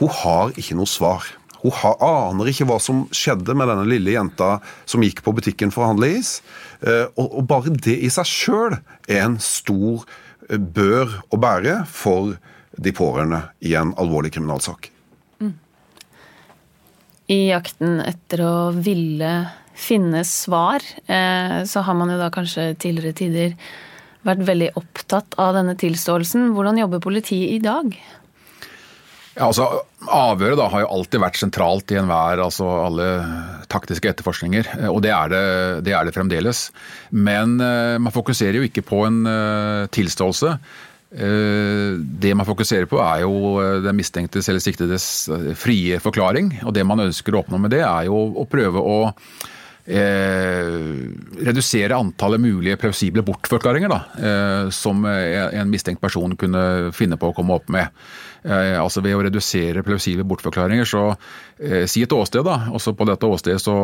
Hun 0.00 0.14
har 0.22 0.52
ikke 0.56 0.76
noe 0.76 0.90
svar. 0.90 1.24
Hun 1.62 1.72
aner 2.04 2.50
ikke 2.50 2.66
hva 2.68 2.78
som 2.82 3.06
skjedde 3.14 3.56
med 3.56 3.70
denne 3.72 3.88
lille 3.88 4.12
jenta 4.12 4.60
som 4.84 5.02
gikk 5.02 5.22
på 5.24 5.34
butikken 5.34 5.72
for 5.72 5.84
å 5.84 5.94
handle 5.94 6.12
is. 6.18 6.42
Eh, 6.82 7.06
og 7.16 7.46
bare 7.48 7.72
det 7.72 7.96
i 8.04 8.12
seg 8.12 8.28
sjøl 8.28 8.78
er 9.08 9.24
en 9.24 9.40
stor 9.40 10.04
bør 10.46 11.22
å 11.32 11.40
bære 11.40 11.80
for 11.90 12.36
de 12.76 12.92
pårørende 12.92 13.42
i 13.64 13.74
en 13.78 13.94
alvorlig 14.00 14.34
kriminalsak. 14.36 14.90
Mm. 15.40 15.54
I 17.32 17.40
jakten 17.50 18.00
etter 18.04 18.42
å 18.44 18.56
ville 18.76 19.32
finne 19.76 20.24
svar, 20.24 20.84
eh, 21.06 21.64
så 21.64 21.82
har 21.84 21.94
man 21.94 22.12
jo 22.12 22.20
da 22.20 22.30
kanskje 22.32 22.74
tidligere 22.80 23.16
tider 23.16 23.56
vært 24.26 24.46
veldig 24.48 24.70
opptatt 24.80 25.36
av 25.38 25.54
denne 25.54 25.76
tilståelsen. 25.78 26.50
Hvordan 26.56 26.80
jobber 26.80 27.04
politiet 27.04 27.52
i 27.56 27.60
dag? 27.62 27.92
Ja, 29.36 29.50
altså 29.50 29.84
Avhøret 30.06 30.56
da 30.56 30.68
har 30.70 30.84
jo 30.84 30.90
alltid 30.96 31.20
vært 31.20 31.38
sentralt 31.40 31.90
i 31.92 31.98
enhver, 31.98 32.40
altså 32.40 32.66
alle 32.86 33.06
taktiske 33.68 34.08
etterforskninger. 34.08 34.68
Eh, 34.80 34.90
og 34.90 35.02
det 35.04 35.12
er 35.12 35.32
det, 35.32 35.44
det, 35.86 35.94
er 35.98 36.08
det 36.08 36.16
fremdeles. 36.16 36.68
Men 37.10 37.58
uh, 37.60 37.98
man 38.00 38.14
fokuserer 38.14 38.60
jo 38.60 38.68
ikke 38.68 38.86
på 38.86 39.02
en 39.08 39.24
tilståelse. 39.92 40.56
Uh, 41.14 41.98
det 41.98 42.34
man 42.34 42.48
fokuserer 42.48 42.88
på 42.90 42.98
er 43.02 43.22
jo 43.22 43.56
den 43.84 43.98
mistenktes 43.98 44.48
eller 44.50 44.64
siktedes 44.64 45.10
frie 45.58 46.00
forklaring. 46.02 46.56
Og 46.66 46.74
det 46.76 46.86
man 46.88 47.04
ønsker 47.06 47.36
å 47.36 47.44
oppnå 47.44 47.60
med 47.62 47.76
det, 47.76 47.84
er 47.86 48.08
jo 48.10 48.24
å 48.42 48.48
prøve 48.50 48.82
å 48.82 48.98
Eh, 49.86 50.66
redusere 51.46 51.94
antallet 51.94 52.40
mulige 52.42 52.74
plausible 52.76 53.22
bortforklaringer 53.22 53.92
da, 53.92 53.98
eh, 54.18 54.70
som 54.74 55.04
en 55.06 55.70
mistenkt 55.70 56.02
person 56.02 56.34
kunne 56.34 56.90
finne 56.90 57.14
på 57.14 57.30
å 57.30 57.34
komme 57.36 57.54
opp 57.54 57.70
med. 57.70 57.94
Eh, 58.42 58.74
altså 58.80 59.00
Ved 59.00 59.14
å 59.14 59.22
redusere 59.22 59.84
plausible 59.86 60.26
bortforklaringer, 60.26 60.84
så 60.86 61.04
eh, 61.60 61.86
si 61.86 62.02
et 62.02 62.12
åsted, 62.12 62.42
da. 62.46 62.68
Også 62.74 62.96
på 62.98 63.06
dette 63.06 63.26
åstedet 63.30 63.62
så, 63.62 63.76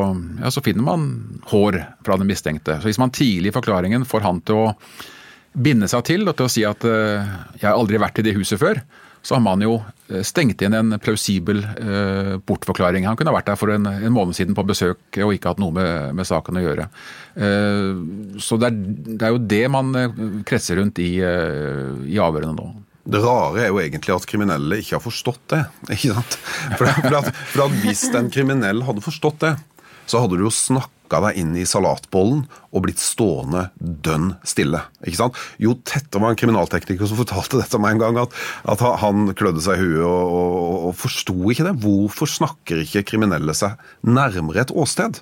ja, 0.43 0.51
så 0.51 0.63
finner 0.63 0.83
man 0.83 1.41
hår 1.51 1.79
fra 2.03 2.19
den 2.19 2.27
mistenkte. 2.27 2.81
Så 2.81 2.91
Hvis 2.91 2.99
man 2.99 3.15
tidlig 3.15 3.53
i 3.53 3.55
forklaringen 3.55 4.07
får 4.07 4.27
han 4.27 4.41
til 4.43 4.59
å 4.59 4.69
binde 5.53 5.89
seg 5.91 6.05
til 6.09 6.29
og 6.29 6.37
til 6.37 6.49
å 6.49 6.53
si 6.53 6.67
at 6.67 6.85
eh, 6.89 7.33
'jeg 7.59 7.69
har 7.69 7.79
aldri 7.79 8.01
vært 8.01 8.21
i 8.21 8.27
det 8.27 8.37
huset 8.37 8.61
før', 8.61 8.83
så 9.23 9.37
har 9.37 9.43
man 9.45 9.61
jo 9.63 9.77
eh, 10.11 10.23
stengt 10.27 10.63
inn 10.63 10.75
en 10.75 10.99
plausibel 10.99 11.63
eh, 11.63 12.37
bortforklaring. 12.43 13.07
Han 13.07 13.17
kunne 13.17 13.31
ha 13.31 13.37
vært 13.37 13.53
der 13.53 13.61
for 13.61 13.71
en, 13.71 13.87
en, 13.87 14.13
måned 14.13 14.35
siden 14.35 14.57
på 14.57 14.67
besøk 14.67 14.99
og 15.23 15.35
ikke 15.35 15.53
hatt 15.53 15.63
noe 15.63 15.75
med, 15.77 16.15
med 16.19 16.27
saken 16.27 16.59
å 16.59 16.65
gjøre. 16.65 16.89
Så 18.43 18.59
det 18.61 18.69
er, 18.69 18.81
det 19.17 19.23
er, 19.23 19.33
jo 19.33 19.45
det 19.49 19.63
man 19.73 19.93
kretser 20.45 20.77
rundt 20.77 20.99
i, 21.01 21.17
i 21.17 22.19
avhørene 22.21 22.57
nå. 22.59 22.67
Det 23.03 23.19
rare 23.23 23.65
er 23.65 23.71
jo 23.73 23.81
egentlig 23.83 24.13
at 24.15 24.27
kriminelle 24.29 24.79
ikke 24.83 24.99
har 24.99 25.03
forstått 25.03 25.47
det. 25.55 25.63
ikke 25.97 26.13
sant? 26.13 26.37
For, 26.79 26.91
at, 27.19 27.31
for 27.55 27.65
at 27.65 27.79
Hvis 27.83 28.05
en 28.15 28.29
kriminell 28.31 28.85
hadde 28.87 29.03
forstått 29.03 29.41
det, 29.47 29.55
så 30.07 30.23
hadde 30.23 30.39
du 30.39 30.45
jo 30.45 30.53
snakka 30.55 31.02
snakka 31.13 31.29
deg 31.29 31.41
inn 31.41 31.57
i 31.57 31.67
salatbollen 31.69 32.47
og 32.73 32.85
blitt 32.85 33.01
stående 33.01 33.71
dønn 33.77 34.37
stille. 34.45 34.81
ikke 35.05 35.19
sant? 35.19 35.37
Jo 35.61 35.75
tettere 35.85 36.23
var 36.23 36.33
en 36.33 36.41
kriminaltekniker 36.41 37.07
som 37.07 37.19
fortalte 37.19 37.61
dette 37.61 37.79
meg 37.79 37.97
en 37.97 38.01
gang, 38.01 38.17
at, 38.23 38.33
at 38.65 38.81
han 39.03 39.35
klødde 39.35 39.61
seg 39.61 39.79
i 39.79 39.83
huet 39.83 40.07
og, 40.07 40.33
og, 40.33 40.79
og 40.89 40.97
forsto 40.97 41.37
ikke 41.53 41.67
det. 41.69 41.77
Hvorfor 41.83 42.31
snakker 42.31 42.81
ikke 42.83 43.05
kriminelle 43.05 43.55
seg 43.55 43.77
nærmere 44.03 44.65
et 44.65 44.73
åsted? 44.73 45.21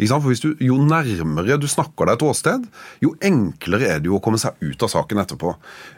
For 0.00 0.32
du, 0.44 0.54
Jo 0.60 0.78
nærmere 0.80 1.58
du 1.60 1.68
snakker 1.68 2.08
deg 2.08 2.18
et 2.18 2.24
åsted, 2.24 2.66
jo 3.04 3.14
enklere 3.20 3.88
er 3.96 4.00
det 4.00 4.08
jo 4.08 4.16
å 4.16 4.22
komme 4.24 4.40
seg 4.40 4.56
ut 4.60 4.84
av 4.84 4.92
saken 4.92 5.20
etterpå. 5.24 5.54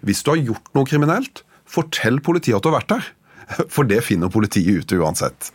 Hvis 0.06 0.22
du 0.22 0.32
har 0.32 0.42
gjort 0.42 0.72
noe 0.74 0.86
kriminelt, 0.86 1.44
fortell 1.66 2.18
politiet 2.22 2.58
at 2.58 2.64
du 2.64 2.70
har 2.70 2.80
vært 2.80 2.94
der. 2.94 3.12
For 3.74 3.86
det 3.86 4.02
finner 4.06 4.30
politiet 4.32 4.82
ut 4.82 4.98
uansett. 4.98 5.52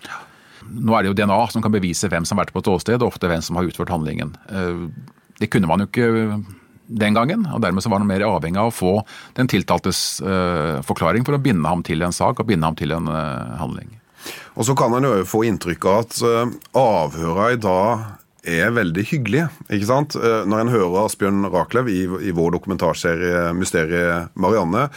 Nå 0.71 0.95
er 0.95 1.03
det 1.03 1.11
jo 1.11 1.17
DNA 1.17 1.39
som 1.53 1.63
kan 1.63 1.73
bevise 1.73 2.09
hvem 2.11 2.25
som 2.27 2.37
har 2.37 2.45
vært 2.45 2.55
på 2.55 2.63
et 2.63 2.71
åsted, 2.71 3.01
og 3.01 3.13
ofte 3.13 3.29
hvem 3.31 3.43
som 3.43 3.59
har 3.59 3.67
utført 3.67 3.93
handlingen. 3.93 4.35
Eh, 4.49 4.87
det 5.41 5.51
kunne 5.53 5.69
man 5.69 5.83
jo 5.83 5.89
ikke 5.89 6.41
den 6.87 7.17
gangen, 7.17 7.43
og 7.51 7.61
dermed 7.61 7.83
så 7.83 7.91
var 7.91 8.01
man 8.01 8.09
mer 8.09 8.25
avhengig 8.25 8.59
av 8.61 8.71
å 8.71 8.75
få 8.75 8.93
den 9.35 9.49
tiltaltes 9.51 10.21
uh, 10.23 10.79
forklaring 10.87 11.25
for 11.27 11.35
å 11.35 11.41
binde 11.43 11.67
ham 11.67 11.81
til 11.83 12.05
en 12.05 12.15
sak 12.15 12.39
og 12.39 12.47
binde 12.47 12.63
ham 12.63 12.77
til 12.79 12.93
en 12.95 13.09
handling. 13.59 13.91
Og 14.55 14.63
Så 14.65 14.75
kan 14.79 14.95
en 14.95 15.03
jo 15.03 15.25
få 15.27 15.43
inntrykk 15.49 15.87
av 15.91 16.05
at 16.05 16.15
avhøra 16.79 17.49
i 17.51 17.59
dag 17.59 18.05
er 18.47 18.71
veldig 18.71 19.03
hyggelige. 19.11 19.49
ikke 19.67 19.89
sant? 19.89 20.15
Når 20.15 20.63
en 20.63 20.71
hører 20.71 21.01
Asbjørn 21.03 21.49
Rachlew 21.51 21.91
i, 21.91 21.99
i, 22.29 22.31
vår 22.31 22.55
dokumentarserie 22.55 23.51
'Mysteriet 23.51 24.31
Marianne', 24.39 24.87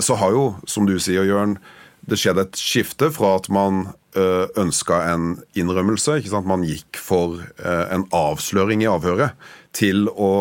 så 0.00 0.14
har 0.22 0.30
jo, 0.30 0.46
som 0.64 0.86
du 0.86 0.94
sier, 1.02 1.26
Jørn, 1.26 1.58
det 2.06 2.18
skjedde 2.20 2.46
et 2.46 2.58
skifte 2.58 3.10
fra 3.14 3.36
at 3.40 3.48
man 3.52 3.86
Eh, 4.16 4.46
ønska 4.56 4.96
en 5.12 5.34
innrømmelse. 5.58 6.22
Man 6.48 6.62
gikk 6.64 6.96
for 6.96 7.42
eh, 7.60 7.84
en 7.92 8.06
avsløring 8.16 8.80
i 8.80 8.88
avhøret 8.88 9.36
til 9.76 10.08
å 10.10 10.32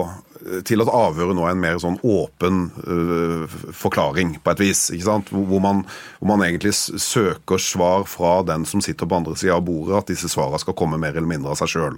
til 0.65 0.84
at 0.84 0.92
avhøret 0.94 1.34
nå 1.34 1.46
er 1.48 1.56
en 1.56 1.62
mer 1.62 1.77
sånn 1.82 1.96
åpen 2.06 2.68
uh, 2.86 3.56
forklaring, 3.74 4.36
på 4.44 4.54
et 4.54 4.62
vis. 4.62 4.84
ikke 4.94 5.08
sant? 5.08 5.32
Hvor 5.34 5.62
man, 5.63 5.82
hvor 6.20 6.30
man, 6.30 6.44
egentlig 6.46 6.75
søker 6.75 7.62
svar 7.62 8.06
fra 8.10 8.38
den 8.46 8.68
som 8.70 8.84
sitter 8.84 9.10
på 9.10 9.18
andre 9.18 9.34
sida 9.39 9.56
av 9.58 9.63
bordet, 9.65 9.96
at 9.98 10.12
disse 10.12 10.30
svarene 10.30 10.62
skal 10.62 10.77
komme 10.77 11.00
mer 11.01 11.15
eller 11.15 11.30
mindre 11.30 11.54
av 11.54 11.62
seg 11.62 11.72
sjøl. 11.74 11.98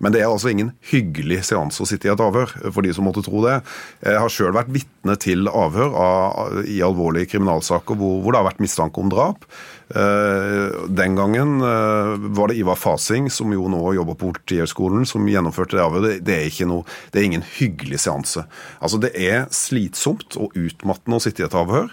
Men 0.00 0.16
det 0.16 0.22
er 0.22 0.30
altså 0.30 0.52
ingen 0.52 0.72
hyggelig 0.92 1.42
seanse 1.50 1.84
å 1.84 1.88
sitte 1.88 2.08
i 2.08 2.14
et 2.14 2.24
avhør, 2.24 2.54
for 2.70 2.80
de 2.86 2.94
som 2.96 3.04
måtte 3.08 3.24
tro 3.26 3.44
det. 3.44 3.58
Jeg 4.06 4.24
har 4.24 4.32
sjøl 4.32 4.56
vært 4.56 4.72
vitne 4.72 5.18
til 5.20 5.50
avhør 5.52 5.92
av, 5.92 6.58
i 6.64 6.80
alvorlige 6.84 7.34
kriminalsaker 7.34 7.98
hvor, 7.98 8.22
hvor 8.24 8.32
det 8.32 8.40
har 8.40 8.50
vært 8.54 8.64
mistanke 8.64 9.04
om 9.04 9.12
drap. 9.12 9.44
Eh, 9.92 10.88
den 10.88 11.16
gangen 11.16 11.60
eh, 11.60 12.14
var 12.36 12.48
det 12.48 12.56
Ivar 12.56 12.78
Fasing, 12.80 13.28
som 13.30 13.52
jo 13.52 13.66
nå 13.68 13.80
jobber 13.96 14.16
på 14.16 14.30
Politihøgskolen, 14.30 15.04
som 15.08 15.28
gjennomførte 15.28 15.76
det 15.76 15.84
avhøret. 15.84 16.22
Det 16.24 16.38
er, 16.38 16.68
noe, 16.70 16.86
det 17.12 17.20
er 17.20 17.28
ingen 17.28 17.44
hyggelig 17.58 18.00
seanse. 18.06 18.46
Altså, 18.80 19.00
det 19.02 19.12
er 19.18 19.44
slitsomt 19.52 20.38
og 20.40 20.56
utmattende 20.56 21.20
å 21.20 21.24
sitte 21.24 21.44
i 21.44 21.46
et 21.48 21.58
avhør. 21.58 21.92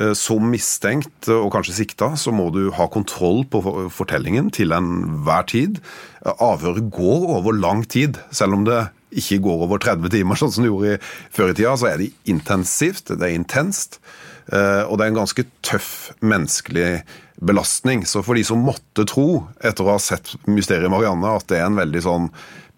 Eh, 0.00 0.12
som 0.18 0.50
mistenkt 0.50 1.30
og 1.30 1.52
kanskje 1.54 1.78
sikta, 1.78 2.12
så 2.18 2.34
må 2.34 2.48
du 2.54 2.66
ha 2.74 2.88
kontroll 2.90 3.44
på 3.50 3.62
fortellingen 3.94 4.50
til 4.54 4.74
enhver 4.74 5.46
tid. 5.52 5.80
Avhøret 6.26 6.90
går 6.90 7.30
over 7.38 7.54
lang 7.54 7.86
tid, 7.86 8.18
selv 8.34 8.58
om 8.58 8.66
det 8.66 8.88
ikke 9.16 9.38
går 9.44 9.66
over 9.68 9.78
30 9.80 10.10
timer, 10.12 10.38
sånn 10.38 10.52
som 10.52 10.64
det 10.64 10.72
gjorde 10.72 10.96
i, 10.96 11.02
før 11.32 11.52
i 11.52 11.56
tida. 11.56 11.76
Så 11.78 11.92
er 11.92 12.00
det 12.02 12.14
intensivt, 12.28 13.12
det 13.14 13.22
er 13.22 13.36
intenst. 13.38 14.00
Og 14.46 14.92
det 14.94 15.02
er 15.02 15.10
en 15.10 15.16
ganske 15.18 15.42
tøff 15.66 15.88
menneskelig 16.22 17.00
belastning. 17.42 18.04
Så 18.06 18.22
for 18.22 18.38
de 18.38 18.44
som 18.46 18.62
måtte 18.62 19.04
tro, 19.08 19.46
etter 19.58 19.84
å 19.84 19.96
ha 19.96 20.00
sett 20.00 20.36
Mysteriet 20.48 20.92
Marianne, 20.92 21.32
at 21.36 21.48
det 21.50 21.58
er 21.60 21.66
en 21.66 21.80
veldig 21.80 22.02
sånn 22.04 22.28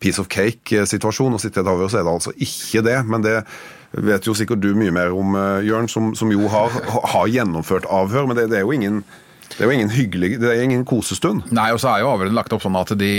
piece 0.03 0.23
of 0.23 0.31
cake-situasjon 0.31 1.35
å 1.35 1.41
sitte 1.43 1.63
et 1.63 1.71
avhør, 1.71 1.91
så 1.91 2.01
er 2.01 2.07
det 2.07 2.15
altså 2.15 2.35
ikke 2.35 2.85
det. 2.87 2.99
Men 3.11 3.25
det 3.27 3.37
vet 3.93 4.27
jo 4.29 4.35
sikkert 4.37 4.63
du 4.63 4.71
mye 4.79 4.95
mer 4.95 5.15
om, 5.17 5.35
eh, 5.39 5.67
Jørn, 5.69 5.89
som, 5.91 6.13
som 6.19 6.31
jo 6.33 6.51
har, 6.53 6.75
har, 7.15 7.31
gjennomført 7.31 7.89
avhør. 7.91 8.29
Men 8.29 8.39
det, 8.39 8.49
det 8.53 8.61
er 8.61 8.67
jo 8.67 8.77
ingen 8.77 9.03
det 9.57 9.65
er 9.65 9.71
jo 9.71 9.75
ingen 9.75 9.91
hyggelig, 9.91 10.29
det 10.43 10.51
er 10.53 10.61
ingen 10.63 10.85
kosestund. 10.87 11.49
Nei, 11.57 11.71
og 11.75 11.81
så 11.83 11.91
er 11.91 12.03
jo 12.03 12.11
avhørene 12.13 12.37
lagt 12.37 12.53
opp 12.55 12.63
sånn 12.63 12.77
at 12.79 12.93
de, 13.01 13.13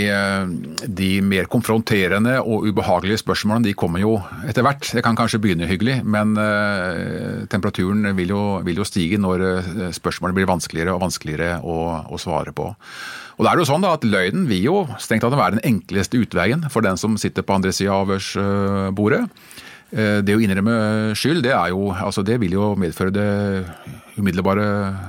de, 0.86 1.08
mer 1.26 1.48
konfronterende 1.50 2.38
og 2.40 2.68
ubehagelige 2.70 3.20
spørsmålene 3.24 3.68
de 3.68 3.74
kommer 3.76 4.00
jo 4.00 4.14
etter 4.48 4.64
hvert. 4.64 4.88
Det 4.96 5.02
kan 5.04 5.18
kanskje 5.18 5.42
begynne 5.42 5.68
hyggelig, 5.68 5.98
men 6.06 6.36
uh, 6.38 7.42
temperaturen 7.50 8.12
vil 8.16 8.32
jo, 8.32 8.42
vil 8.64 8.80
jo, 8.80 8.86
stige 8.88 9.20
når 9.20 9.44
uh, 9.44 9.88
spørsmålene 9.96 10.38
blir 10.38 10.48
vanskeligere 10.48 10.94
og 10.94 11.04
vanskeligere 11.04 11.58
å, 11.60 11.80
å 12.08 12.20
svare 12.20 12.54
på. 12.56 12.70
Og 13.40 13.44
da 13.44 13.50
er 13.50 13.58
det 13.58 13.64
jo 13.64 13.70
sånn 13.72 13.84
da 13.84 13.94
at 13.96 14.06
Løgnen 14.06 14.46
vil 14.48 14.64
jo 14.68 14.76
strengt 15.00 15.26
tatt 15.26 15.36
være 15.36 15.58
den 15.58 15.66
enkleste 15.74 16.20
utveien 16.20 16.66
for 16.72 16.84
den 16.86 17.00
som 17.00 17.18
sitter 17.20 17.44
på 17.44 17.56
andre 17.58 17.74
sida 17.74 17.96
av 17.96 18.06
avhørsbordet. 18.06 19.24
Uh, 19.90 20.20
det 20.22 20.36
å 20.36 20.42
innrømme 20.42 20.76
skyld, 21.18 21.42
det, 21.46 21.56
jo, 21.72 21.90
altså 21.94 22.22
det 22.26 22.40
vil 22.42 22.54
jo 22.58 22.72
medføre 22.78 23.14
det 23.14 23.30
umiddelbare 24.20 24.66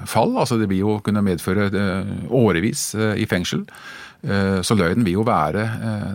fall. 0.10 0.36
altså 0.38 0.58
Det 0.58 0.70
vil 0.72 0.84
jo 0.86 1.00
kunne 1.04 1.24
medføre 1.26 1.70
eh, 1.72 2.12
årevis 2.30 2.92
eh, 2.96 3.16
i 3.22 3.28
fengsel. 3.30 3.66
Eh, 4.22 4.60
så 4.66 4.78
løgnen 4.78 5.06
vil 5.08 5.20
jo 5.20 5.28
være 5.28 5.66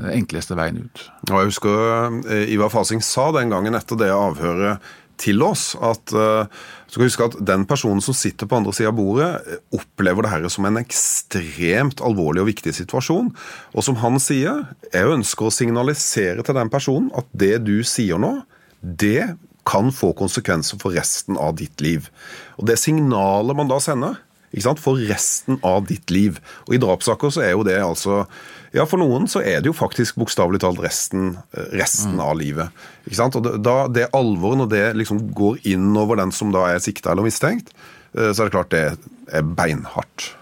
den 0.04 0.12
enkleste 0.20 0.58
veien 0.58 0.84
ut. 0.84 1.08
Og 1.30 1.40
jeg 1.40 1.50
husker 1.52 2.46
Ivar 2.52 2.72
Fasing 2.72 3.02
sa 3.04 3.30
den 3.36 3.52
gangen 3.54 3.76
etter 3.78 3.98
det 4.00 4.12
avhøret 4.14 4.94
til 5.16 5.40
oss 5.40 5.70
at 5.80 6.12
så 6.12 6.98
kan 7.00 7.06
huske 7.06 7.24
at 7.24 7.38
den 7.48 7.62
personen 7.64 8.02
som 8.04 8.12
sitter 8.14 8.44
på 8.46 8.58
andre 8.58 8.74
sida 8.76 8.90
av 8.90 8.98
bordet, 8.98 9.30
opplever 9.72 10.26
det 10.26 10.32
her 10.34 10.44
som 10.52 10.68
en 10.68 10.76
ekstremt 10.76 12.02
alvorlig 12.04 12.42
og 12.42 12.50
viktig 12.50 12.74
situasjon. 12.76 13.30
Og 13.72 13.86
som 13.86 13.96
han 14.02 14.20
sier, 14.20 14.66
jeg 14.92 15.14
ønsker 15.14 15.48
å 15.48 15.54
signalisere 15.56 16.44
til 16.44 16.58
den 16.60 16.68
personen 16.70 17.08
at 17.16 17.32
det 17.32 17.54
du 17.64 17.80
sier 17.80 18.20
nå, 18.20 18.34
det 18.86 19.34
kan 19.66 19.90
få 19.92 20.12
konsekvenser 20.14 20.78
for 20.78 20.94
resten 20.94 21.38
av 21.40 21.56
ditt 21.58 21.82
liv. 21.82 22.06
Og 22.56 22.68
Det 22.70 22.78
signalet 22.78 23.58
man 23.58 23.68
da 23.70 23.80
sender 23.82 24.22
for 24.80 24.96
resten 24.96 25.58
av 25.62 25.86
ditt 25.86 26.10
liv. 26.10 26.38
Og 26.66 26.74
I 26.74 26.78
drapssaker 26.80 27.30
så 27.30 27.42
er 27.42 27.52
jo 27.52 27.64
det 27.66 27.80
altså 27.82 28.26
Ja, 28.72 28.84
for 28.84 28.98
noen 28.98 29.26
så 29.28 29.40
er 29.40 29.60
det 29.60 29.70
jo 29.70 29.76
faktisk 29.76 30.16
bokstavelig 30.16 30.60
talt 30.60 30.80
resten, 30.80 31.38
resten 31.72 32.16
mm. 32.16 32.20
av 32.20 32.36
livet. 32.36 32.68
Ikke 33.06 33.16
sant? 33.16 33.36
Og 33.36 33.62
da 33.62 33.88
Det 33.88 34.10
alvoret, 34.12 34.58
når 34.58 34.68
det 34.68 34.96
liksom 34.96 35.32
går 35.32 35.62
inn 35.64 35.96
over 35.96 36.16
den 36.16 36.32
som 36.32 36.52
da 36.52 36.66
er 36.68 36.82
sikta 36.82 37.12
eller 37.12 37.24
mistenkt, 37.24 37.72
eh, 38.14 38.32
så 38.32 38.42
er 38.42 38.48
det 38.48 38.52
klart 38.52 38.70
det 38.70 38.98
er 39.32 39.42
beinhardt. 39.42 40.34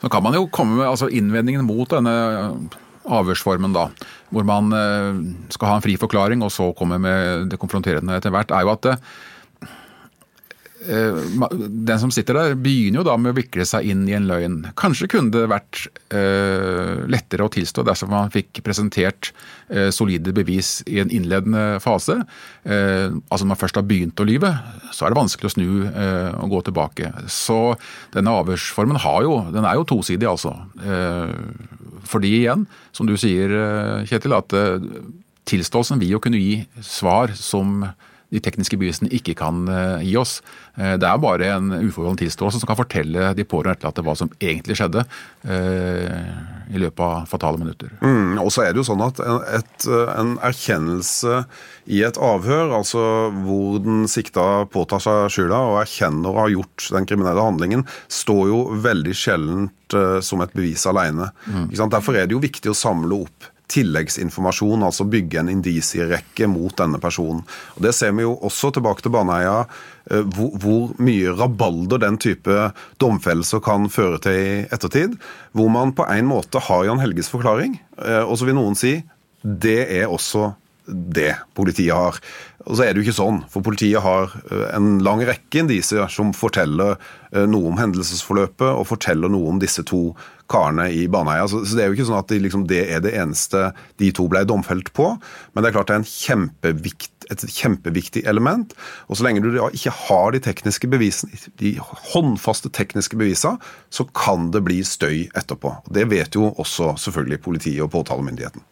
Så 0.00 0.08
kan 0.12 0.22
man 0.22 0.34
jo 0.34 0.46
komme 0.46 0.76
med 0.78 0.86
altså 0.86 1.08
innvendingen 1.08 1.64
mot 1.66 1.90
denne 1.90 2.14
avhørsformen, 3.06 3.76
da, 3.76 3.88
hvor 4.34 4.46
man 4.48 4.74
eh, 4.74 5.22
skal 5.54 5.70
ha 5.70 5.78
en 5.78 5.86
fri 5.86 5.96
forklaring 6.00 6.44
og 6.44 6.52
så 6.54 6.72
komme 6.76 7.00
med 7.02 7.50
det 7.52 7.60
konfronterende 7.62 8.18
etter 8.18 8.34
hvert, 8.34 8.54
er 8.54 8.66
jo 8.66 8.74
at 8.74 8.94
Eh, 10.86 11.16
den 11.58 11.98
som 11.98 12.12
sitter 12.14 12.36
der, 12.36 12.54
begynner 12.60 13.00
jo 13.00 13.06
da 13.08 13.16
med 13.18 13.32
å 13.32 13.36
vikle 13.36 13.64
seg 13.66 13.88
inn 13.90 14.04
i 14.06 14.14
en 14.16 14.28
løgn. 14.28 14.58
Kanskje 14.78 15.08
kunne 15.10 15.32
det 15.34 15.46
vært 15.50 15.86
lettere 17.10 17.46
å 17.46 17.50
tilstå 17.52 17.82
dersom 17.86 18.12
man 18.12 18.30
fikk 18.32 18.62
presentert 18.64 19.32
solide 19.94 20.30
bevis 20.36 20.78
i 20.86 21.00
en 21.02 21.10
innledende 21.12 21.80
fase. 21.82 22.20
Altså 22.62 23.42
Når 23.42 23.50
man 23.50 23.60
først 23.60 23.80
har 23.80 23.86
begynt 23.88 24.22
å 24.22 24.26
lyve, 24.28 24.52
så 24.94 25.06
er 25.06 25.12
det 25.12 25.18
vanskelig 25.18 25.50
å 25.50 25.54
snu 25.56 25.66
og 25.88 26.54
gå 26.54 26.62
tilbake. 26.68 27.10
Så 27.32 27.74
denne 28.14 28.36
avhørsformen 28.38 29.00
har 29.02 29.26
jo, 29.26 29.40
den 29.52 29.66
er 29.66 29.80
jo 29.80 29.88
tosidig, 29.90 30.30
altså. 30.30 30.54
Fordi 32.08 32.32
igjen, 32.40 32.66
som 32.96 33.08
du 33.08 33.16
sier 33.20 33.52
Kjetil, 34.08 34.34
at 34.36 34.54
tilståelsen 35.46 36.00
vil 36.02 36.16
jo 36.16 36.22
kunne 36.22 36.40
gi 36.40 36.60
svar 36.82 37.34
som 37.38 37.84
de 38.34 38.42
tekniske 38.42 38.78
bevisene 38.80 39.10
ikke 39.14 39.36
kan 39.38 39.66
eh, 39.70 40.04
gi 40.08 40.16
oss. 40.18 40.40
Eh, 40.74 40.96
det 40.98 41.06
er 41.06 41.22
bare 41.22 41.50
en 41.54 41.70
uforholden 41.78 42.18
tilståelse 42.24 42.60
som 42.60 42.68
kan 42.68 42.78
fortelle 42.78 43.30
de 43.38 43.46
pårørende 43.46 43.78
etterlatte 43.78 44.04
hva 44.06 44.16
som 44.18 44.32
egentlig 44.40 44.78
skjedde 44.80 45.04
eh, 45.46 46.26
i 46.74 46.82
løpet 46.82 47.02
av 47.06 47.30
fatale 47.30 47.60
minutter. 47.62 47.92
Mm, 48.02 48.40
og 48.42 48.50
så 48.54 48.64
er 48.64 48.74
det 48.74 48.82
jo 48.82 48.88
sånn 48.88 49.04
at 49.06 49.22
en, 49.22 49.38
et, 49.60 49.88
en 50.16 50.34
erkjennelse 50.46 51.44
i 51.94 52.02
et 52.06 52.18
avhør, 52.18 52.74
altså 52.80 53.02
hvor 53.44 53.78
den 53.84 54.06
sikta 54.10 54.66
påtar 54.72 55.02
seg 55.04 55.30
skylda 55.30 55.62
og 55.70 55.80
erkjenner 55.84 56.32
å 56.32 56.46
ha 56.46 56.48
gjort 56.50 56.90
den 56.96 57.06
kriminelle 57.06 57.46
handlingen, 57.46 57.86
står 58.10 58.48
jo 58.50 58.62
veldig 58.82 59.14
sjeldent 59.14 59.72
som 60.26 60.40
et 60.42 60.54
bevis 60.56 60.82
alene. 60.90 61.28
Mm. 61.46 61.68
Derfor 61.94 62.18
er 62.18 62.26
det 62.26 62.34
jo 62.34 62.42
viktig 62.42 62.72
å 62.72 62.74
samle 62.74 63.22
opp 63.22 63.46
tilleggsinformasjon, 63.72 64.84
altså 64.86 65.06
bygge 65.10 65.40
en 65.40 65.50
indisierekke 65.50 66.48
mot 66.50 66.74
denne 66.78 67.00
personen. 67.02 67.42
Og 67.76 67.82
Det 67.82 67.94
ser 67.94 68.14
vi 68.14 68.26
jo 68.26 68.36
også 68.46 68.72
tilbake 68.74 69.02
til 69.02 69.14
Baneheia, 69.14 69.66
eh, 70.10 70.22
hvor, 70.22 70.52
hvor, 70.62 70.92
mye 71.02 71.34
rabalder 71.34 72.02
den 72.02 72.18
type 72.18 72.70
domfellelser 73.02 73.62
kan 73.64 73.90
føre 73.90 74.20
til 74.22 74.38
i 74.38 74.52
ettertid. 74.70 75.18
Hvor 75.52 75.72
man 75.72 75.94
på 75.96 76.06
en 76.06 76.30
måte 76.30 76.62
har 76.62 76.86
Jan 76.86 77.02
Helges 77.02 77.32
forklaring, 77.32 77.80
eh, 77.98 78.22
og 78.22 78.38
så 78.38 78.46
vil 78.46 78.58
noen 78.58 78.78
si 78.78 79.00
det 79.42 79.82
er 79.98 80.06
også 80.10 80.54
det 80.86 81.34
politiet 81.54 81.94
har. 81.94 82.18
Og 82.66 82.78
så 82.78 82.84
er 82.84 82.94
det 82.94 83.02
jo 83.02 83.08
ikke 83.08 83.18
sånn, 83.18 83.40
for 83.50 83.66
politiet 83.66 84.02
har 84.02 84.30
eh, 84.46 84.68
en 84.78 85.00
lang 85.02 85.24
rekke 85.26 85.64
indisier 85.64 86.06
som 86.10 86.32
forteller 86.34 86.94
noe 87.50 87.68
om 87.68 87.76
hendelsesforløpet 87.76 88.70
og 88.70 88.86
forteller 88.88 89.28
noe 89.28 89.50
om 89.50 89.58
disse 89.60 89.82
to 89.84 90.14
karene 90.50 90.88
i 90.94 91.06
Baneheia. 91.10 91.46
Så, 91.50 91.62
så, 91.66 91.76
det 91.76 91.84
er 91.84 91.90
jo 91.90 91.96
ikke 91.96 92.08
sånn 92.08 92.20
at 92.20 92.30
de, 92.30 92.38
liksom, 92.42 92.66
det 92.70 92.82
er 92.92 93.02
det 93.04 93.14
eneste 93.18 93.70
de 94.02 94.10
to 94.14 94.28
ble 94.30 94.44
domfelt 94.48 94.92
på. 94.96 95.12
Men 95.52 95.64
det 95.64 95.70
er 95.70 95.76
klart 95.78 95.90
det 95.90 95.98
er 95.98 96.08
kjempevikt, 96.10 97.28
et 97.32 97.44
kjempeviktig 97.56 98.24
element. 98.30 98.76
Og 99.10 99.18
så 99.18 99.26
lenge 99.26 99.42
du 99.44 99.50
ikke 99.66 99.94
har 100.06 100.34
de 100.34 100.42
tekniske 100.44 100.90
bevisene, 100.92 101.38
de 101.62 101.76
håndfaste 102.12 102.70
tekniske 102.76 103.18
bevisene, 103.18 103.60
så 103.90 104.06
kan 104.16 104.50
det 104.54 104.64
bli 104.66 104.82
støy 104.86 105.26
etterpå. 105.34 105.76
Og 105.86 105.92
Det 105.96 106.08
vet 106.12 106.38
jo 106.38 106.52
også 106.54 106.94
selvfølgelig 107.06 107.42
politiet 107.46 107.84
og 107.84 107.92
påtalemyndigheten. 107.94 108.64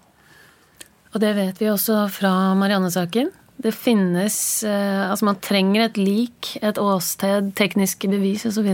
Og 1.15 1.23
det 1.23 1.35
vet 1.37 1.61
vi 1.63 1.71
også 1.71 2.05
fra 2.11 2.33
Marianne-saken. 2.59 3.31
Det 3.57 3.71
finnes 3.71 4.37
eh, 4.67 5.11
Altså, 5.11 5.29
man 5.29 5.39
trenger 5.39 5.87
et 5.87 5.99
lik, 6.01 6.57
et 6.63 6.79
åsted, 6.81 7.53
tekniske 7.55 8.11
bevis 8.11 8.47
osv. 8.51 8.67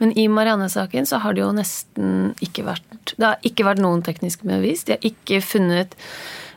Men 0.00 0.12
i 0.18 0.26
Marianne-saken 0.32 1.06
så 1.06 1.20
har 1.20 1.36
det 1.36 1.42
jo 1.42 1.50
nesten 1.52 2.32
ikke 2.40 2.64
vært 2.64 3.14
Det 3.16 3.26
har 3.26 3.42
ikke 3.44 3.66
vært 3.68 3.82
noen 3.84 4.02
tekniske 4.04 4.46
bevis. 4.48 4.86
De 4.88 4.96
har 4.96 5.04
ikke 5.04 5.42
funnet 5.44 5.96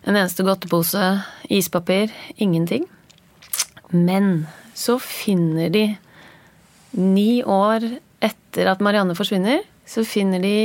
en 0.08 0.16
eneste 0.16 0.46
godtepose, 0.48 1.02
ispapir, 1.52 2.12
ingenting. 2.38 2.88
Men 3.92 4.48
så 4.76 4.98
finner 5.00 5.72
de, 5.74 5.86
ni 6.98 7.44
år 7.44 7.86
etter 8.24 8.70
at 8.72 8.84
Marianne 8.84 9.16
forsvinner, 9.18 9.64
så 9.86 10.06
finner 10.08 10.44
de 10.44 10.56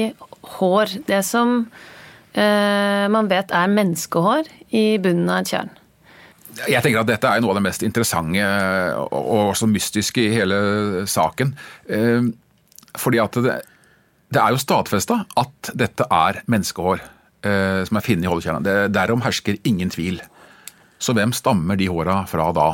hår. 0.59 0.99
Det 1.09 1.21
som 1.27 1.61
eh, 2.35 3.07
man 3.11 3.31
vet 3.31 3.55
er 3.55 3.75
menneskehår 3.75 4.51
i 4.71 4.87
bunnen 5.03 5.31
av 5.33 5.43
et 5.43 5.55
tjern. 5.55 5.73
Jeg 6.67 6.83
tenker 6.83 7.03
at 7.05 7.11
Dette 7.11 7.31
er 7.31 7.43
noe 7.43 7.55
av 7.55 7.61
det 7.61 7.67
mest 7.69 7.85
interessante 7.87 8.45
og 9.15 9.53
også 9.53 9.69
mystiske 9.71 10.25
i 10.25 10.35
hele 10.35 10.61
saken. 11.11 11.55
Eh, 11.87 12.31
fordi 12.97 13.21
at 13.23 13.38
det, 13.45 13.59
det 14.33 14.40
er 14.42 14.54
jo 14.54 14.62
stadfesta 14.62 15.23
at 15.40 15.71
dette 15.76 16.07
er 16.09 16.42
menneskehår 16.50 17.00
eh, 17.00 17.85
som 17.88 18.00
er 18.00 18.07
funnet 18.07 18.26
i 18.26 18.30
holdekjernen. 18.33 18.92
Derom 18.95 19.25
hersker 19.25 19.61
ingen 19.68 19.92
tvil. 19.92 20.21
Så 20.99 21.14
hvem 21.16 21.35
stammer 21.37 21.78
de 21.78 21.90
håra 21.90 22.23
fra 22.30 22.50
da? 22.57 22.68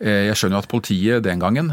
Eh, 0.00 0.26
jeg 0.30 0.38
skjønner 0.38 0.58
jo 0.58 0.64
at 0.64 0.72
politiet 0.72 1.26
den 1.26 1.42
gangen 1.42 1.72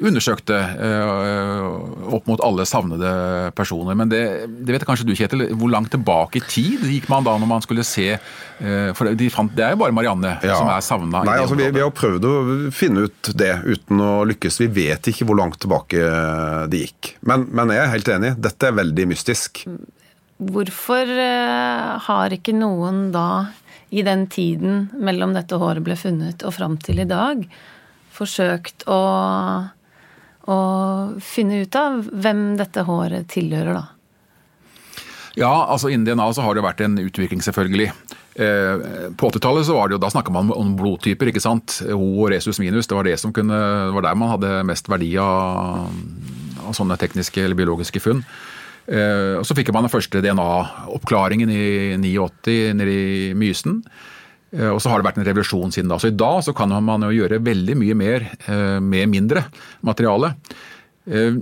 undersøkte 0.00 0.56
uh, 0.56 2.14
opp 2.16 2.28
mot 2.30 2.40
alle 2.44 2.64
savnede 2.68 3.10
personer. 3.56 3.96
Men 3.98 4.10
det, 4.12 4.22
det, 4.48 4.72
vet 4.72 4.86
kanskje 4.88 5.06
du, 5.08 5.14
Kjetil. 5.16 5.46
Hvor 5.60 5.72
langt 5.72 5.92
tilbake 5.92 6.40
i 6.40 6.44
tid 6.46 6.86
gikk 6.88 7.10
man 7.12 7.26
da 7.26 7.36
når 7.40 7.50
man 7.50 7.64
skulle 7.64 7.84
se 7.86 8.08
uh, 8.16 8.90
For 8.96 9.12
de 9.16 9.30
fant, 9.32 9.52
det 9.56 9.66
er 9.66 9.74
jo 9.74 9.82
bare 9.82 9.96
Marianne 9.96 10.36
ja. 10.38 10.56
som 10.56 10.70
er 10.72 10.84
savna. 10.84 11.24
Nei, 11.28 11.38
altså, 11.44 11.58
vi, 11.58 11.68
vi, 11.74 11.84
har 11.84 11.94
prøvd 11.94 12.28
å 12.28 12.34
finne 12.74 13.06
ut 13.08 13.32
det 13.36 13.52
uten 13.66 14.04
å 14.04 14.12
lykkes. 14.30 14.60
Vi 14.64 14.70
vet 14.80 15.10
ikke 15.12 15.28
hvor 15.28 15.40
langt 15.40 15.60
tilbake 15.62 16.04
det 16.72 16.84
gikk. 16.86 17.14
Men, 17.28 17.48
men 17.52 17.74
jeg 17.74 17.84
er 17.84 17.94
helt 17.94 18.12
enig. 18.16 18.34
Dette 18.40 18.70
er 18.70 18.78
veldig 18.80 19.08
mystisk. 19.12 19.64
Hvorfor 20.40 21.10
uh, 21.12 21.98
har 22.06 22.32
ikke 22.32 22.56
noen 22.56 23.10
da, 23.12 23.50
i 23.92 24.04
den 24.06 24.24
tiden 24.32 24.86
mellom 24.96 25.34
dette 25.36 25.58
håret 25.60 25.84
ble 25.84 25.98
funnet 25.98 26.46
og 26.46 26.56
fram 26.56 26.78
til 26.80 27.02
i 27.02 27.08
dag, 27.10 27.42
forsøkt 28.16 28.86
å 28.88 29.00
og 30.50 31.20
finne 31.24 31.62
ut 31.62 31.76
av 31.78 32.02
hvem 32.10 32.44
dette 32.58 32.84
håret 32.86 33.28
tilhører, 33.30 33.78
da? 33.78 33.86
Ja, 35.38 35.52
altså 35.70 35.90
innen 35.92 36.08
DNA 36.08 36.26
så 36.34 36.42
har 36.42 36.56
det 36.58 36.64
vært 36.66 36.82
en 36.84 36.98
utvikling, 36.98 37.42
selvfølgelig. 37.44 37.92
Eh, 38.34 38.82
på 39.18 39.30
80-tallet 39.30 39.66
så 39.66 39.76
var 39.76 39.88
det 39.88 39.96
jo, 39.96 40.02
da 40.02 40.10
snakka 40.12 40.32
man 40.34 40.50
om 40.54 40.74
blodtyper. 40.78 41.30
ikke 41.30 41.42
sant? 41.42 41.80
O 41.94 42.24
og 42.24 42.30
resus 42.34 42.60
minus. 42.62 42.88
Det 42.90 42.96
var, 42.98 43.06
det 43.06 43.18
som 43.22 43.34
kunne, 43.34 43.58
det 43.88 43.96
var 43.96 44.08
der 44.08 44.18
man 44.18 44.32
hadde 44.34 44.62
mest 44.68 44.90
verdi 44.90 45.12
av, 45.22 45.90
av 46.66 46.76
sånne 46.76 46.98
tekniske 47.00 47.44
eller 47.44 47.58
biologiske 47.58 48.02
funn. 48.02 48.24
Eh, 48.90 49.38
og 49.38 49.46
Så 49.46 49.56
fikk 49.58 49.72
man 49.74 49.86
den 49.86 49.92
første 49.92 50.22
DNA-oppklaringen 50.24 51.52
i 51.52 52.00
89 52.10 52.74
nede 52.78 52.96
i 52.96 53.34
Mysen. 53.38 53.82
Eh, 54.56 54.70
og 54.70 54.80
så 54.82 54.90
har 54.90 55.00
det 55.00 55.08
vært 55.10 55.20
en 55.20 55.28
revolusjon 55.28 55.72
siden 55.74 55.92
da. 55.92 56.00
Så 56.00 56.10
i 56.10 56.18
dag 56.18 56.42
så 56.46 56.54
kan 56.56 56.74
man 56.84 57.06
jo 57.06 57.14
gjøre 57.14 57.42
veldig 57.46 57.78
mye 57.78 57.96
mer 57.98 58.28
eh, 58.30 58.78
med 58.82 59.10
mindre 59.12 59.46
materiale. 59.86 60.34
Eh, 61.06 61.40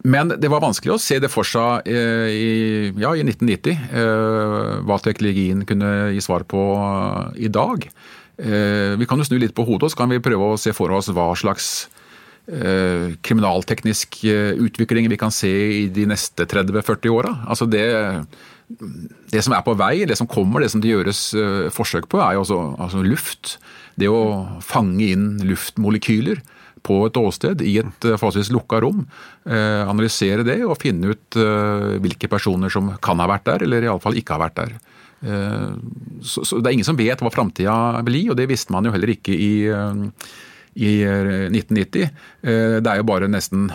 men 0.00 0.32
det 0.40 0.48
var 0.48 0.62
vanskelig 0.64 0.94
å 0.94 1.00
se 1.02 1.18
det 1.20 1.28
for 1.28 1.44
seg 1.44 1.84
i, 1.84 2.88
ja, 2.96 3.10
i 3.12 3.20
1990, 3.20 3.82
hva 4.88 4.96
teknologien 5.04 5.60
kunne 5.68 5.90
gi 6.14 6.22
svar 6.24 6.46
på 6.48 6.62
i 7.36 7.50
dag. 7.52 7.84
Vi 8.40 9.08
kan 9.10 9.20
jo 9.20 9.26
snu 9.28 9.36
litt 9.36 9.52
på 9.52 9.66
hodet 9.68 9.90
og 9.90 9.92
så 9.92 10.00
kan 10.00 10.08
vi 10.08 10.22
prøve 10.24 10.54
å 10.54 10.56
se 10.56 10.72
for 10.72 10.88
oss 10.96 11.12
hva 11.12 11.26
slags 11.36 11.68
kriminalteknisk 12.48 14.22
utvikling 14.64 15.12
vi 15.12 15.20
kan 15.20 15.36
se 15.36 15.52
i 15.82 15.84
de 15.92 16.08
neste 16.08 16.48
30-40 16.48 17.12
åra. 17.12 17.34
Altså 17.44 17.68
det 17.68 17.84
det 19.30 19.42
som 19.42 19.54
er 19.54 19.64
på 19.66 19.74
vei, 19.78 20.04
det 20.06 20.16
som 20.18 20.28
kommer, 20.30 20.62
det 20.62 20.70
som 20.72 20.82
det 20.82 20.92
gjøres 20.92 21.22
uh, 21.34 21.68
forsøk 21.74 22.08
på, 22.10 22.20
er 22.22 22.36
jo 22.36 22.44
også 22.44 22.58
altså 22.78 23.02
luft. 23.04 23.56
Det 23.98 24.10
å 24.10 24.60
fange 24.64 25.10
inn 25.10 25.32
luftmolekyler 25.46 26.42
på 26.86 27.02
et 27.08 27.18
åsted 27.20 27.64
i 27.66 27.74
et 27.82 28.06
uh, 28.06 28.14
forholdsvis 28.14 28.52
lukka 28.54 28.80
rom. 28.84 29.02
Uh, 29.48 29.82
analysere 29.90 30.46
det 30.46 30.60
og 30.66 30.78
finne 30.82 31.14
ut 31.14 31.40
hvilke 32.04 32.30
personer 32.30 32.72
som 32.72 32.92
kan 33.02 33.20
ha 33.22 33.28
vært 33.30 33.48
der, 33.48 33.66
eller 33.66 33.88
iallfall 33.88 34.18
ikke 34.18 34.36
har 34.36 34.46
vært 34.46 34.62
der. 34.62 34.78
Så, 35.20 36.40
så, 36.48 36.62
Det 36.64 36.70
er 36.70 36.72
ingen 36.72 36.86
som 36.86 36.96
vet 36.96 37.20
hva 37.20 37.28
framtida 37.28 37.74
gi, 38.08 38.22
og 38.32 38.38
det 38.38 38.46
visste 38.48 38.72
man 38.72 38.86
jo 38.88 38.92
heller 38.94 39.10
ikke 39.12 39.34
i, 39.36 39.68
i 39.68 40.92
1990. 41.04 42.06
Det 42.40 42.88
er 42.88 43.02
jo 43.02 43.04
bare 43.04 43.28
nesten, 43.28 43.66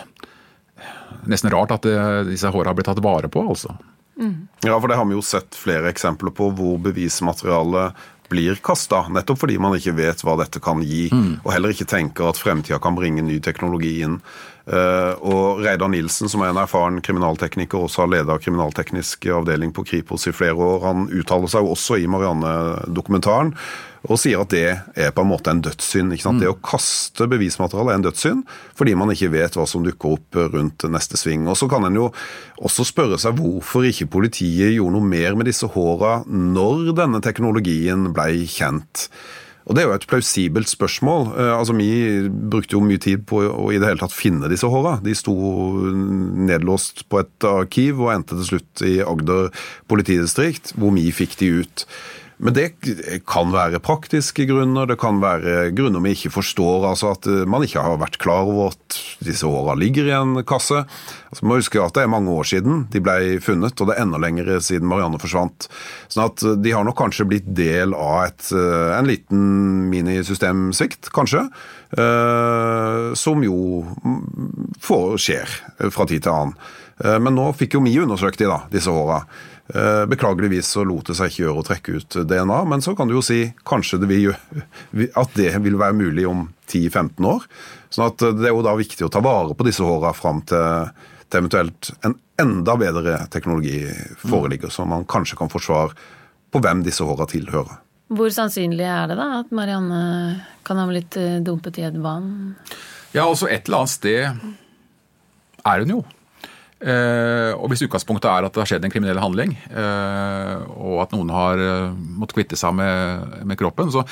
nesten 1.30 1.54
rart 1.54 1.76
at 1.76 1.86
det, 1.86 2.00
disse 2.32 2.50
håra 2.50 2.74
blitt 2.74 2.90
tatt 2.90 3.04
vare 3.06 3.30
på, 3.30 3.46
altså. 3.46 3.76
Mm. 4.20 4.48
Ja, 4.64 4.80
for 4.80 4.88
det 4.88 4.98
har 5.00 5.08
vi 5.10 5.18
jo 5.18 5.24
sett 5.26 5.58
flere 5.60 5.92
eksempler 5.92 6.34
på 6.36 6.50
hvor 6.56 6.78
bevismaterialet 6.84 8.06
blir 8.30 8.58
kasta, 8.66 9.04
nettopp 9.14 9.44
fordi 9.44 9.58
man 9.62 9.76
ikke 9.78 9.94
vet 10.00 10.24
hva 10.26 10.34
dette 10.40 10.62
kan 10.64 10.82
gi, 10.82 11.08
mm. 11.14 11.44
og 11.44 11.52
heller 11.54 11.74
ikke 11.76 11.88
tenker 11.90 12.32
at 12.32 12.40
fremtida 12.42 12.80
kan 12.82 12.98
bringe 12.98 13.22
ny 13.26 13.38
teknologi 13.44 14.00
inn. 14.06 14.20
Uh, 14.66 15.14
og 15.22 15.60
Reidar 15.62 15.92
Nilsen, 15.94 16.30
som 16.32 16.42
er 16.42 16.50
en 16.50 16.58
erfaren 16.58 16.98
kriminaltekniker, 17.06 17.86
også 17.86 18.02
har 18.02 18.14
leda 18.16 18.40
kriminalteknisk 18.42 19.28
avdeling 19.30 19.76
på 19.76 19.86
Kripos 19.86 20.26
i 20.26 20.34
flere 20.34 20.58
år, 20.58 20.80
han 20.88 21.06
uttaler 21.14 21.52
seg 21.52 21.68
jo 21.68 21.76
også 21.76 22.00
i 22.02 22.10
Marianne-dokumentaren 22.10 23.54
og 24.06 24.20
sier 24.22 24.42
at 24.42 24.52
det 24.54 24.66
er 25.00 25.14
på 25.16 25.24
en 25.24 25.32
måte 25.32 25.52
en 25.52 25.62
dødssynd. 25.66 26.14
Mm. 26.14 26.42
Det 26.42 26.50
å 26.52 26.58
kaste 26.64 27.28
bevismateriale 27.32 27.94
er 27.96 28.00
en 28.00 28.06
dødssynd, 28.06 28.44
fordi 28.78 28.98
man 28.98 29.14
ikke 29.14 29.32
vet 29.34 29.58
hva 29.58 29.66
som 29.70 29.86
dukker 29.86 30.18
opp 30.18 30.42
rundt 30.54 30.86
neste 30.92 31.20
sving. 31.20 31.48
Og 31.50 31.58
Så 31.58 31.70
kan 31.72 31.88
en 31.88 31.98
jo 31.98 32.12
også 32.62 32.86
spørre 32.88 33.20
seg 33.22 33.40
hvorfor 33.40 33.88
ikke 33.88 34.12
politiet 34.18 34.76
gjorde 34.76 34.98
noe 34.98 35.14
mer 35.16 35.38
med 35.38 35.50
disse 35.50 35.70
håra 35.74 36.20
når 36.28 36.94
denne 36.98 37.24
teknologien 37.26 38.12
ble 38.16 38.46
kjent. 38.50 39.10
Og 39.66 39.74
Det 39.74 39.82
er 39.82 39.88
jo 39.88 39.96
et 39.96 40.06
plausibelt 40.10 40.70
spørsmål. 40.70 41.32
Eh, 41.42 41.54
altså 41.58 41.74
Vi 41.74 42.30
brukte 42.30 42.78
jo 42.78 42.84
mye 42.86 43.02
tid 43.02 43.26
på 43.26 43.42
å 43.42 43.72
i 43.74 43.80
det 43.82 43.90
hele 43.90 44.04
tatt 44.04 44.14
finne 44.14 44.50
disse 44.52 44.70
håra. 44.70 45.00
De 45.02 45.16
sto 45.18 45.34
nedlåst 45.34 47.08
på 47.10 47.24
et 47.24 47.48
arkiv 47.50 48.04
og 48.04 48.14
endte 48.14 48.38
til 48.38 48.52
slutt 48.52 48.86
i 48.86 49.00
Agder 49.02 49.50
politidistrikt, 49.90 50.76
hvor 50.78 50.94
vi 50.94 51.10
fikk 51.10 51.40
de 51.42 51.50
ut. 51.66 51.88
Men 52.38 52.56
det 52.56 52.66
kan 53.30 53.52
være 53.54 53.80
praktiske 53.84 54.44
grunner, 54.50 54.90
det 54.90 54.98
kan 55.00 55.22
være 55.24 55.70
grunner 55.76 56.04
vi 56.04 56.12
ikke 56.18 56.34
forstår. 56.36 56.90
altså 56.90 57.14
At 57.14 57.30
eh, 57.32 57.46
man 57.48 57.64
ikke 57.64 57.84
har 57.86 57.96
vært 58.02 58.20
klar 58.20 58.50
over 58.50 58.74
at 58.74 58.98
disse 59.24 59.48
åra 59.48 59.78
ligger 59.80 60.10
i 60.10 60.16
en 60.18 60.42
kasse. 60.48 60.84
Altså, 61.32 61.46
man 61.46 61.62
huske 61.62 61.80
at 61.80 61.96
det 61.96 62.04
er 62.04 62.12
mange 62.12 62.34
år 62.36 62.50
siden 62.50 62.86
de 62.92 63.02
ble 63.04 63.40
funnet, 63.44 63.80
og 63.80 63.88
det 63.88 63.96
er 63.96 64.04
enda 64.04 64.20
lenger 64.20 64.52
siden 64.60 64.90
Marianne 64.92 65.22
forsvant. 65.22 65.70
Sånn 66.12 66.28
at 66.28 66.44
eh, 66.44 66.60
de 66.60 66.76
har 66.76 66.88
nok 66.88 67.00
kanskje 67.00 67.30
blitt 67.32 67.48
del 67.56 67.96
av 67.96 68.26
et, 68.28 68.52
eh, 68.52 68.92
en 69.00 69.10
liten 69.10 69.50
minisystemsvikt, 69.94 71.14
kanskje. 71.16 71.48
Som 73.16 73.44
jo 73.46 73.86
får, 74.84 75.14
skjer 75.22 75.52
fra 75.94 76.08
tid 76.10 76.26
til 76.26 76.34
annen. 76.34 76.56
Men 77.24 77.38
nå 77.38 77.46
fikk 77.56 77.78
jo 77.78 77.84
vi 77.86 77.94
undersøkt 78.02 78.42
de 78.42 78.50
da, 78.50 78.58
disse 78.74 78.92
åra. 78.92 79.22
Eh, 79.74 80.06
beklageligvis 80.06 80.68
så 80.68 80.84
lot 80.86 81.08
det 81.10 81.16
seg 81.18 81.32
ikke 81.32 81.42
gjøre 81.42 81.62
å 81.62 81.66
trekke 81.66 81.96
ut 81.98 82.18
DNA, 82.30 82.58
men 82.70 82.84
så 82.86 82.94
kan 82.98 83.10
du 83.10 83.16
jo 83.16 83.24
si 83.26 83.40
kanskje 83.66 83.98
det 84.04 84.10
vil, 84.12 84.36
at 85.18 85.32
det 85.34 85.56
vil 85.64 85.80
være 85.80 85.98
mulig 85.98 86.28
om 86.30 86.44
10-15 86.70 87.26
år. 87.26 87.48
Sånn 87.90 88.06
at 88.06 88.22
eh, 88.22 88.36
det 88.38 88.52
er 88.52 88.54
jo 88.54 88.66
da 88.66 88.76
viktig 88.78 89.08
å 89.08 89.10
ta 89.10 89.24
vare 89.26 89.58
på 89.58 89.66
disse 89.66 89.86
håra 89.86 90.14
fram 90.14 90.44
til, 90.46 90.92
til, 91.26 91.40
eventuelt 91.40 91.90
en 92.06 92.14
enda 92.42 92.76
bedre 92.78 93.18
teknologi 93.34 93.80
foreligger, 94.22 94.70
så 94.70 94.86
man 94.86 95.08
kanskje 95.10 95.40
kan 95.40 95.50
få 95.50 95.64
svar 95.64 95.96
på 96.54 96.62
hvem 96.62 96.84
disse 96.86 97.08
håra 97.08 97.26
tilhører. 97.32 97.82
Hvor 98.14 98.30
sannsynlig 98.30 98.86
er 98.86 99.10
det 99.10 99.18
da 99.18 99.32
at 99.40 99.50
Marianne 99.56 100.04
kan 100.68 100.78
ha 100.78 100.86
blitt 100.92 101.18
eh, 101.18 101.40
dumpet 101.42 101.82
i 101.82 101.88
et 101.90 101.98
vann? 101.98 102.54
Ja, 103.16 103.26
altså 103.26 103.50
et 103.50 103.66
eller 103.66 103.82
annet 103.82 103.96
sted 103.96 104.30
er 105.66 105.82
hun 105.82 105.96
jo. 105.96 106.04
Eh, 106.84 107.52
og 107.56 107.70
Hvis 107.72 107.86
utgangspunktet 107.88 108.28
er 108.28 108.46
at 108.46 108.54
det 108.54 108.62
har 108.62 108.68
skjedd 108.68 108.86
en 108.86 108.92
kriminell 108.92 109.22
handling, 109.24 109.56
eh, 109.72 110.56
og 110.76 111.06
at 111.06 111.14
noen 111.16 111.32
har 111.32 111.62
eh, 111.62 111.94
måttet 112.20 112.36
kvitte 112.42 112.60
seg 112.60 112.76
med, 112.76 113.46
med 113.48 113.60
kroppen, 113.60 113.94
så 113.94 114.04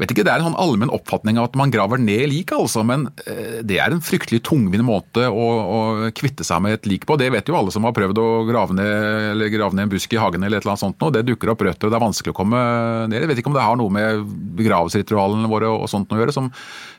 vet 0.00 0.14
ikke, 0.14 0.24
Det 0.24 0.32
er 0.32 0.40
en 0.40 0.50
sånn 0.50 0.60
allmenn 0.60 0.92
oppfatning 0.92 1.38
av 1.40 1.50
at 1.50 1.56
man 1.60 1.72
graver 1.72 2.00
ned 2.00 2.30
lik, 2.32 2.54
altså, 2.56 2.82
men 2.86 3.06
eh, 3.26 3.60
det 3.66 3.78
er 3.82 3.92
en 3.92 4.02
fryktelig 4.04 4.40
tungvint 4.48 4.84
måte 4.86 5.26
å, 5.28 5.46
å, 5.60 5.80
kvitte 6.16 6.46
seg 6.46 6.62
med 6.64 6.78
et 6.78 6.88
lik 6.88 7.06
på. 7.08 7.18
Det 7.20 7.30
vet 7.32 7.48
jo 7.50 7.58
alle 7.58 7.74
som 7.74 7.86
har 7.86 7.94
prøvd 7.96 8.20
å 8.20 8.28
grave 8.48 8.76
ned, 8.76 9.44
grave 9.52 9.76
ned 9.76 9.88
en 9.88 9.92
busk 9.92 10.16
i 10.16 10.20
hagen 10.20 10.46
eller 10.46 10.60
et 10.60 10.64
eller 10.64 10.74
annet 10.76 10.84
sånt. 10.86 11.08
Det 11.16 11.24
dukker 11.28 11.52
opp 11.52 11.64
røtter, 11.66 11.88
og 11.88 11.92
det 11.92 11.98
er 12.00 12.06
vanskelig 12.06 12.34
å 12.34 12.38
komme 12.40 12.62
ned. 13.10 13.18
Jeg 13.20 13.32
vet 13.32 13.42
ikke 13.42 13.52
om 13.52 13.58
det 13.58 13.66
har 13.66 13.80
noe 13.80 13.96
med 13.96 14.24
begravelsesritualene 14.60 15.50
våre 15.50 15.72
og 15.74 15.90
sånt 15.92 16.12
å 16.14 16.20
gjøre, 16.20 16.36
som, 16.36 16.48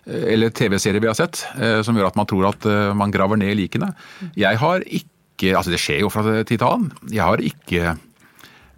eh, 0.05 0.27
eller 0.35 0.53
TV-serier 0.53 1.01
vi 1.01 1.09
har 1.11 1.17
sett, 1.17 1.45
eh, 1.57 1.81
som 1.85 1.97
gjør 1.97 2.11
at 2.11 2.19
man 2.19 2.29
tror 2.29 2.51
at 2.51 2.69
man 2.97 3.11
graver 3.13 3.39
ned 3.39 3.57
likene. 3.57 3.91
Jeg 4.37 4.61
har 4.61 4.85
ikke, 4.85 5.55
altså 5.57 5.71
Det 5.73 5.81
skjer 5.81 6.03
jo 6.03 6.09
fra 6.13 6.43
tid 6.45 6.59
til 6.59 6.67
annen. 6.67 6.91
Jeg 7.09 7.25
har 7.25 7.41
ikke 7.41 7.95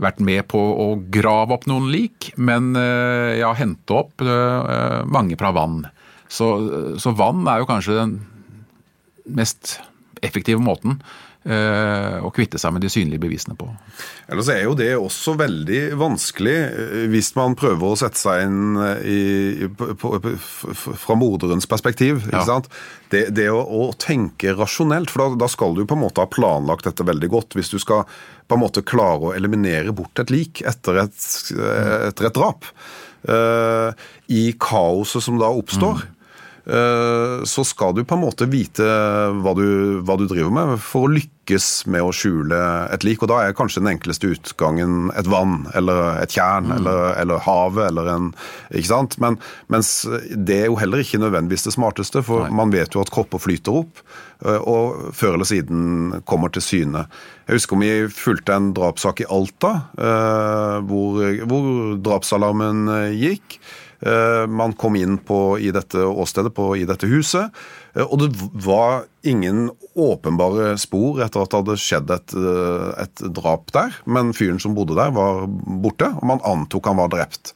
vært 0.04 0.22
med 0.24 0.46
på 0.52 0.60
å 0.60 0.88
grave 1.14 1.56
opp 1.56 1.68
noen 1.70 1.90
lik, 1.94 2.32
men 2.38 2.74
eh, 2.80 3.40
jeg 3.40 3.48
har 3.48 3.60
hentet 3.60 3.96
opp 3.96 4.24
eh, 4.24 5.02
mange 5.10 5.40
fra 5.40 5.54
vann. 5.56 5.84
Så, 6.32 6.50
så 7.02 7.14
vann 7.14 7.46
er 7.50 7.62
jo 7.62 7.70
kanskje 7.70 8.00
den 8.00 8.16
mest 9.38 9.78
effektive 10.24 10.62
måten 10.64 10.98
Eh, 10.98 11.33
å 11.44 12.30
kvitte 12.32 12.60
seg 12.62 12.72
med 12.72 12.86
de 12.86 12.90
synlige 12.92 13.20
bevisene 13.20 13.56
på. 13.60 13.68
Ellers 14.32 14.48
er 14.54 14.62
jo 14.64 14.76
det 14.80 14.94
også 14.96 15.36
veldig 15.40 15.82
vanskelig 16.00 16.56
eh, 16.56 17.04
hvis 17.12 17.34
man 17.36 17.58
prøver 17.60 17.84
å 17.84 18.00
sette 18.00 18.20
seg 18.22 18.46
inn 18.46 18.80
eh, 18.80 19.04
i, 19.04 19.68
på, 19.68 19.92
på, 20.00 20.34
fra 20.80 21.18
moderens 21.20 21.68
perspektiv. 21.70 22.24
ikke 22.30 22.46
sant? 22.48 22.72
Det, 23.12 23.26
det 23.36 23.50
å, 23.52 23.60
å, 23.60 23.92
tenke 24.00 24.56
rasjonelt, 24.56 25.12
for 25.12 25.26
da, 25.26 25.44
da, 25.44 25.52
skal 25.52 25.76
du 25.76 25.84
på 25.86 25.98
en 25.98 26.04
måte 26.06 26.24
ha 26.24 26.32
planlagt 26.32 26.88
dette 26.88 27.06
veldig 27.08 27.32
godt. 27.36 27.60
Hvis 27.60 27.74
du 27.74 27.80
skal 27.82 28.08
på 28.48 28.58
en 28.58 28.64
måte 28.64 28.86
klare 28.88 29.30
å 29.32 29.36
eliminere 29.36 29.94
bort 29.96 30.24
et 30.24 30.32
lik 30.34 30.64
etter 30.68 31.04
et, 31.06 31.20
etter 31.54 32.30
et 32.30 32.36
drap. 32.36 32.68
Uh, 33.24 33.96
I 34.36 34.50
kaoset 34.60 35.24
som 35.24 35.38
da 35.40 35.48
oppstår. 35.52 36.04
Mm 36.04 36.13
Eh, 36.13 36.13
så 36.64 37.64
skal 37.68 37.92
du 37.92 38.06
på 38.08 38.16
en 38.16 38.22
måte 38.24 38.46
vite 38.48 38.86
hva 39.44 39.52
du, 39.58 40.00
hva 40.08 40.16
du, 40.16 40.24
driver 40.32 40.54
med 40.56 40.78
for 40.80 41.10
å 41.10 41.12
lykkes 41.12 41.68
med 41.92 42.06
å 42.06 42.14
skjule 42.16 42.60
et 42.94 43.04
lik. 43.04 43.20
Og 43.20 43.28
da 43.34 43.42
er 43.44 43.58
kanskje 43.58 43.82
den 43.84 43.92
enkleste 43.92 44.32
utgangen 44.32 45.10
et 45.20 45.28
vann 45.28 45.66
eller 45.76 46.22
et 46.22 46.32
tjern 46.32 46.70
mm. 46.70 46.76
eller, 46.78 47.02
eller, 47.20 47.44
havet 47.44 47.90
eller 47.90 48.12
en 48.14 48.32
Ikke 48.72 48.94
sant? 48.94 49.20
Men, 49.20 49.42
mens 49.68 49.92
det 50.32 50.62
er 50.62 50.72
jo 50.72 50.80
heller 50.80 51.04
ikke 51.04 51.20
nødvendigvis 51.20 51.68
det 51.68 51.76
smarteste, 51.76 52.24
for 52.24 52.48
Nei. 52.48 52.56
man 52.62 52.72
vet 52.72 52.96
jo 52.96 53.04
at 53.04 53.12
kropper 53.12 53.44
flyter 53.44 53.84
opp. 53.84 54.00
Eh, 54.46 54.60
og 54.60 55.14
før 55.16 55.38
eller 55.38 55.48
siden 55.48 56.24
kommer 56.30 56.52
til 56.54 56.64
syne. 56.64 57.06
Jeg 57.48 57.60
husker 57.60 57.80
vi 57.80 57.94
fulgte 58.12 58.56
en 58.56 58.72
drapssak 58.76 59.24
i 59.24 59.30
Alta, 59.32 59.74
eh, 60.00 60.78
hvor, 60.88 61.24
hvor 61.48 61.72
drapsalarmen 62.04 62.88
gikk. 63.20 63.60
Eh, 64.06 64.48
man 64.48 64.74
kom 64.74 64.96
inn 65.00 65.18
på, 65.18 65.56
i 65.60 65.72
dette 65.72 66.02
åstedet, 66.04 66.52
på, 66.56 66.74
i 66.76 66.84
dette 66.88 67.08
huset, 67.08 67.54
eh, 67.96 68.04
og 68.04 68.20
det 68.20 68.30
var 68.66 69.06
ingen 69.24 69.70
åpenbare 69.96 70.74
spor 70.82 71.22
etter 71.24 71.44
at 71.44 71.54
det 71.54 71.62
hadde 71.62 71.78
skjedd 71.80 72.12
et, 72.12 72.36
eh, 72.36 72.90
et 73.06 73.24
drap 73.38 73.72
der. 73.76 73.96
Men 74.04 74.34
fyren 74.36 74.60
som 74.60 74.76
bodde 74.76 74.98
der, 75.00 75.14
var 75.16 75.46
borte, 75.48 76.12
og 76.20 76.28
man 76.34 76.44
antok 76.44 76.92
han 76.92 77.00
var 77.00 77.14
drept. 77.14 77.54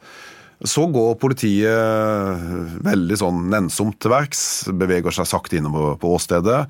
Så 0.65 0.87
går 0.89 1.19
politiet 1.21 2.79
veldig 2.81 3.17
sånn 3.19 3.43
nennsomt 3.51 3.99
til 4.01 4.09
verks, 4.09 4.39
beveger 4.73 5.13
seg 5.13 5.27
sakte 5.29 5.59
innover 5.59 5.99
på 6.01 6.15
åstedet. 6.15 6.63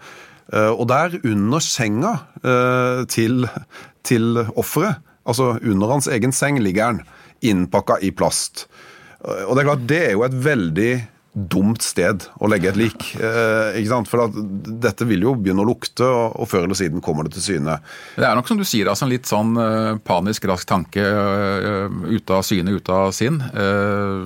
Og 0.75 0.83
der, 0.91 1.15
under 1.23 1.63
senga 1.63 2.11
til, 3.07 3.47
til 4.03 4.41
offeret, 4.59 4.99
altså 5.23 5.53
under 5.63 5.93
hans 5.93 6.09
egen 6.11 6.35
seng, 6.35 6.59
ligger 6.59 6.89
han 6.89 6.99
innpakka 7.47 8.01
i 8.03 8.11
plast. 8.11 8.65
Og 9.25 9.53
det 9.55 9.61
er 9.61 9.69
klart, 9.69 9.85
det 9.89 10.01
er 10.05 10.17
jo 10.17 10.25
et 10.27 10.41
veldig 10.45 10.91
dumt 11.37 11.83
sted 11.85 12.25
å 12.41 12.49
legge 12.49 12.71
et 12.71 12.79
lik. 12.79 13.03
Eh, 13.13 13.77
ikke 13.79 13.91
sant? 13.91 14.09
For 14.09 14.25
at 14.25 14.37
dette 14.83 15.05
vil 15.07 15.25
jo 15.27 15.35
begynne 15.37 15.61
å 15.61 15.67
lukte, 15.69 16.05
og, 16.05 16.37
og, 16.41 16.47
før 16.49 16.65
eller 16.65 16.79
siden 16.79 17.03
kommer 17.03 17.27
det 17.27 17.35
til 17.35 17.45
syne. 17.45 17.77
Det 18.17 18.25
er 18.25 18.37
nok 18.37 18.49
som 18.49 18.59
du 18.59 18.65
sier, 18.65 18.89
altså 18.89 19.05
en 19.05 19.13
litt 19.13 19.29
sånn 19.29 19.53
uh, 19.59 19.99
panisk, 20.07 20.47
rask 20.49 20.67
tanke. 20.69 21.03
Uh, 21.03 21.93
ute 22.09 22.39
av 22.39 22.45
syne, 22.47 22.73
ute 22.73 22.95
av 22.95 23.13
sinn. 23.15 23.37
Uh, 23.53 24.25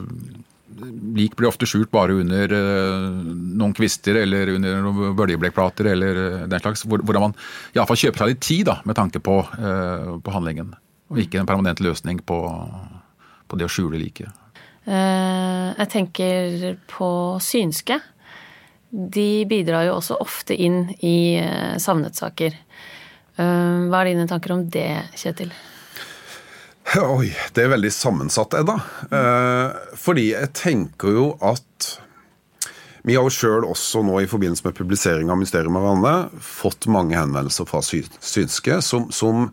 lik 1.17 1.35
blir 1.37 1.49
ofte 1.49 1.67
skjult 1.69 1.91
bare 1.93 2.15
under 2.17 2.49
noen 2.49 3.73
kvister 3.77 4.17
eller 4.17 4.49
under 4.55 4.79
noen 4.81 5.11
bølgeblekkplater 5.19 5.91
eller 5.91 6.21
den 6.49 6.63
slags. 6.63 6.87
Hvordan 6.89 7.27
man 7.27 7.35
iallfall 7.75 7.99
kjøper 8.01 8.23
seg 8.23 8.31
litt 8.31 8.41
tid 8.41 8.63
da, 8.71 8.79
med 8.89 8.97
tanke 8.97 9.21
på, 9.21 9.35
på 9.45 10.33
handlingen. 10.33 10.71
Og 11.13 11.21
ikke 11.21 11.43
en 11.43 11.49
permanent 11.51 11.83
løsning 11.85 12.23
på, 12.25 12.39
på 13.45 13.61
det 13.61 13.67
å 13.67 13.73
skjule 13.75 14.01
liket. 14.01 14.40
Eh, 14.85 15.67
jeg 15.77 15.89
tenker 15.91 16.77
på 16.89 17.11
synske. 17.43 17.99
De 18.89 19.45
bidrar 19.47 19.85
jo 19.87 19.97
også 19.99 20.17
ofte 20.23 20.57
inn 20.57 20.87
i 21.05 21.37
eh, 21.39 21.77
savnetsaker. 21.79 22.55
Eh, 23.37 23.77
hva 23.87 24.01
er 24.01 24.11
dine 24.11 24.27
tanker 24.29 24.55
om 24.55 24.65
det, 24.73 24.89
Kjetil? 25.17 25.53
Oi, 26.97 27.29
det 27.55 27.63
er 27.63 27.71
veldig 27.71 27.91
sammensatt, 27.93 28.57
Edda. 28.57 28.73
Fordi 30.01 30.31
jeg 30.33 30.49
tenker 30.57 31.13
jo 31.15 31.27
at 31.39 31.91
vi 33.07 33.15
har 33.15 33.23
jo 33.23 33.31
sjøl 33.31 33.63
også 33.69 34.01
nå 34.03 34.17
i 34.19 34.27
forbindelse 34.29 34.65
med 34.65 34.75
publisering 34.75 35.31
av 35.31 35.39
'Mysterium 35.39 35.77
av 35.79 35.87
Anne' 35.93 36.41
fått 36.43 36.89
mange 36.91 37.15
henvendelser 37.15 37.69
fra 37.69 37.79
synske 37.81 38.81
som, 38.83 39.07
som 39.09 39.47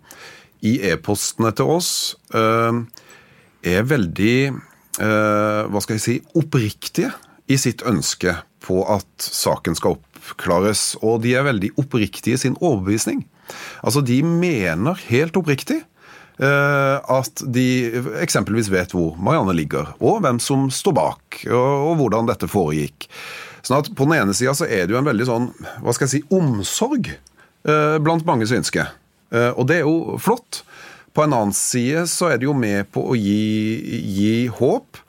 i 0.66 0.80
e-postene 0.90 1.52
til 1.54 1.70
oss 1.78 1.92
er 2.34 3.86
veldig 3.86 4.34
hva 4.98 5.80
skal 5.84 5.94
jeg 5.94 6.02
si, 6.02 6.14
oppriktige 6.34 7.12
i 7.48 7.56
sitt 7.60 7.84
ønske 7.86 8.34
på 8.64 8.82
at 8.90 9.08
saken 9.22 9.76
skal 9.78 9.96
oppklares. 9.96 10.92
Og 11.00 11.22
de 11.24 11.34
er 11.38 11.46
veldig 11.46 11.72
oppriktige 11.80 12.36
i 12.36 12.42
sin 12.42 12.58
overbevisning. 12.60 13.24
Altså, 13.82 14.02
de 14.04 14.20
mener 14.22 14.98
helt 15.08 15.36
oppriktig 15.40 15.78
eh, 15.80 16.96
at 16.98 17.44
de 17.54 17.68
eksempelvis 18.20 18.70
vet 18.72 18.92
hvor 18.96 19.16
Marianne 19.16 19.56
ligger, 19.56 19.94
og 19.98 20.20
hvem 20.24 20.40
som 20.42 20.68
står 20.72 20.96
bak, 20.98 21.42
og, 21.48 21.94
hvordan 22.02 22.28
dette 22.28 22.50
foregikk. 22.50 23.08
Sånn 23.64 23.80
at 23.80 23.90
På 23.96 24.06
den 24.08 24.20
ene 24.20 24.36
sida 24.36 24.54
er 24.68 24.86
det 24.86 24.94
jo 24.94 25.00
en 25.00 25.08
veldig 25.08 25.28
sånn, 25.28 25.50
hva 25.82 25.94
skal 25.96 26.08
jeg 26.08 26.18
si, 26.18 26.24
omsorg 26.34 27.10
eh, 27.10 27.96
blant 28.04 28.28
mange 28.28 28.48
synske. 28.50 28.86
Og 29.28 29.66
det 29.68 29.74
er 29.76 29.82
jo 29.84 30.16
flott. 30.24 30.62
På 31.18 31.24
en 31.26 31.34
annen 31.34 31.54
side 31.56 32.04
så 32.06 32.28
er 32.30 32.38
det 32.38 32.46
jo 32.46 32.52
med 32.54 32.86
på 32.94 33.02
å 33.10 33.16
gi, 33.18 33.42
gi 34.06 34.34
håp 34.54 35.00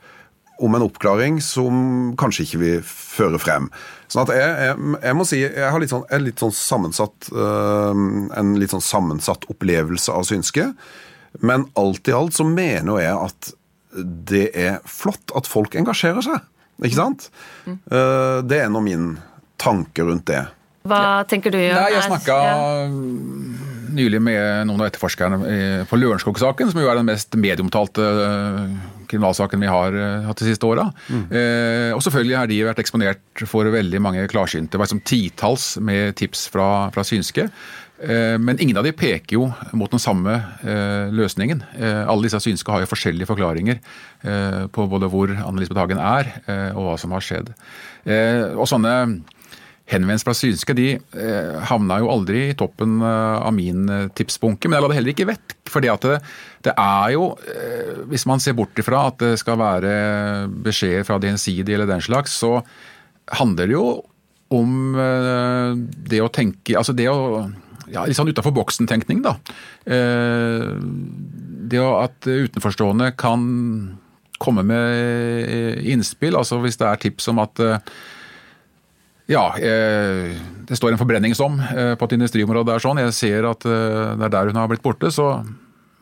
om 0.59 0.73
en 0.73 0.87
oppklaring 0.87 1.37
som 1.45 2.15
kanskje 2.17 2.47
ikke 2.47 2.61
vil 2.63 2.79
føre 2.81 3.37
frem. 3.37 3.67
Sånn 4.09 4.25
at 4.25 4.33
jeg, 4.33 4.55
jeg, 4.65 4.95
jeg 5.05 5.17
må 5.19 5.27
si 5.29 5.43
jeg 5.43 5.69
har 5.69 5.77
litt 5.77 5.93
sånn, 5.93 6.07
litt 6.25 6.41
sånn 6.41 6.55
sammensatt, 6.57 7.29
øh, 7.29 8.01
en 8.41 8.55
litt 8.57 8.73
sånn 8.73 8.83
sammensatt 8.83 9.45
opplevelse 9.53 10.15
av 10.17 10.25
synske. 10.25 10.71
Men 11.45 11.67
alt 11.77 12.09
i 12.09 12.17
alt 12.17 12.33
så 12.39 12.47
mener 12.47 13.03
jeg 13.03 13.29
at 13.29 13.53
det 14.33 14.47
er 14.57 14.79
flott 14.89 15.29
at 15.37 15.45
folk 15.45 15.77
engasjerer 15.77 16.25
seg. 16.25 16.41
Ikke 16.81 16.97
sant? 16.97 17.29
Mm. 17.69 17.77
Uh, 17.91 18.39
det 18.49 18.63
er 18.63 18.73
nå 18.73 18.81
min 18.81 19.11
tanke 19.61 20.09
rundt 20.09 20.25
det. 20.31 20.41
Hva 20.89 21.21
tenker 21.29 21.53
du? 21.53 21.59
Nei, 21.59 21.89
jeg 21.93 22.05
snakka 22.07 22.37
nylig 23.95 24.21
med 24.23 24.69
noen 24.69 24.83
av 24.83 24.89
etterforskerne 24.89 25.85
på 25.89 25.99
Lørenskog-saken, 25.99 26.71
som 26.71 26.81
jo 26.81 26.89
er 26.91 26.99
den 26.99 27.09
mest 27.09 27.35
medieomtalte 27.39 28.05
eh, 28.25 28.79
kriminalsaken 29.09 29.61
vi 29.63 29.71
har 29.71 29.97
eh, 29.97 30.27
hatt 30.27 30.41
de 30.41 30.47
siste 30.51 30.67
åra. 30.69 30.87
Mm. 31.09 31.25
Eh, 31.33 31.91
og 31.95 32.03
selvfølgelig 32.05 32.37
har 32.37 32.49
de 32.49 32.63
vært 32.69 32.81
eksponert 32.83 33.45
for 33.49 33.69
veldig 33.73 34.01
mange 34.03 34.25
klarsynte. 34.31 34.73
Det 34.73 34.81
var 34.81 34.89
liksom 34.89 35.05
titalls 35.07 35.69
med 35.83 36.17
tips 36.19 36.47
fra, 36.53 36.69
fra 36.95 37.05
synske. 37.07 37.49
Eh, 37.99 38.37
men 38.39 38.59
ingen 38.59 38.77
av 38.79 38.85
de 38.87 38.93
peker 38.95 39.35
jo 39.35 39.49
mot 39.75 39.91
den 39.91 40.01
samme 40.01 40.37
eh, 40.63 41.09
løsningen. 41.11 41.63
Eh, 41.75 42.03
alle 42.05 42.27
disse 42.27 42.39
synske 42.43 42.71
har 42.71 42.83
jo 42.83 42.91
forskjellige 42.91 43.27
forklaringer 43.29 43.81
på 44.75 44.85
både 44.91 45.07
hvor 45.07 45.31
Anne-Lisbeth 45.31 45.79
Hagen 45.79 45.99
er, 46.03 46.27
og 46.75 46.81
hva 46.83 46.95
som 46.99 47.13
har 47.15 47.23
skjedd. 47.23 47.53
Og 48.59 48.65
sånne 48.67 48.91
henvendelser 49.89 50.27
fra 50.27 50.37
synske 50.37 50.75
de 50.77 50.87
eh, 50.97 51.55
havna 51.69 51.99
jo 52.01 52.11
aldri 52.13 52.49
i 52.49 52.57
toppen 52.57 52.99
eh, 53.01 53.37
av 53.41 53.53
min 53.55 53.89
eh, 53.89 54.07
tipsbunke, 54.15 54.69
men 54.69 54.77
jeg 54.77 54.85
la 54.85 54.91
det 54.91 54.99
heller 54.99 55.15
ikke 55.15 55.29
vekk. 55.31 55.55
at 55.69 56.05
det, 56.05 56.19
det, 56.67 56.73
er 56.75 57.07
jo, 57.15 57.25
eh, 57.49 58.03
hvis 58.11 58.27
man 58.29 58.41
ser 58.43 58.57
bort 58.57 58.77
ifra 58.79 59.07
at 59.09 59.19
det 59.23 59.33
skal 59.41 59.57
være 59.61 59.93
beskjeder 60.65 61.07
fra 61.07 61.19
Gjensidig 61.21 61.73
eller 61.75 61.89
den 61.89 62.05
slags, 62.05 62.37
så 62.37 62.59
handler 63.39 63.69
det 63.69 63.77
jo 63.77 63.87
om 64.49 64.95
det 66.09 66.23
å 66.25 66.31
tenke 66.33 66.73
Altså 66.73 66.95
det 66.97 67.05
å 67.05 67.43
ja, 67.93 68.01
litt 68.07 68.17
sånn 68.17 68.31
utafor 68.31 68.53
boksen-tenkning, 68.55 69.19
da. 69.21 69.35
Det 69.85 71.81
at 71.85 72.25
utenforstående 72.25 73.11
kan 73.17 73.43
komme 74.41 74.65
med 74.65 75.85
innspill. 75.85 76.37
altså 76.37 76.57
Hvis 76.63 76.81
det 76.81 76.89
er 76.89 77.01
tips 77.05 77.29
om 77.29 77.41
at 77.45 77.61
ja, 79.29 79.45
eh, 79.61 80.35
det 80.65 80.77
står 80.77 80.95
en 80.95 81.01
forbrenningsom 81.01 81.59
eh, 81.69 81.95
på 81.99 82.09
et 82.09 82.15
industriområde 82.17 82.73
der 82.73 82.83
sånn. 82.83 83.01
Jeg 83.05 83.15
ser 83.17 83.49
at 83.49 83.65
eh, 83.69 84.15
det 84.17 84.29
er 84.29 84.33
der 84.33 84.51
hun 84.51 84.57
har 84.59 84.69
blitt 84.71 84.85
borte. 84.85 85.11
Så 85.13 85.31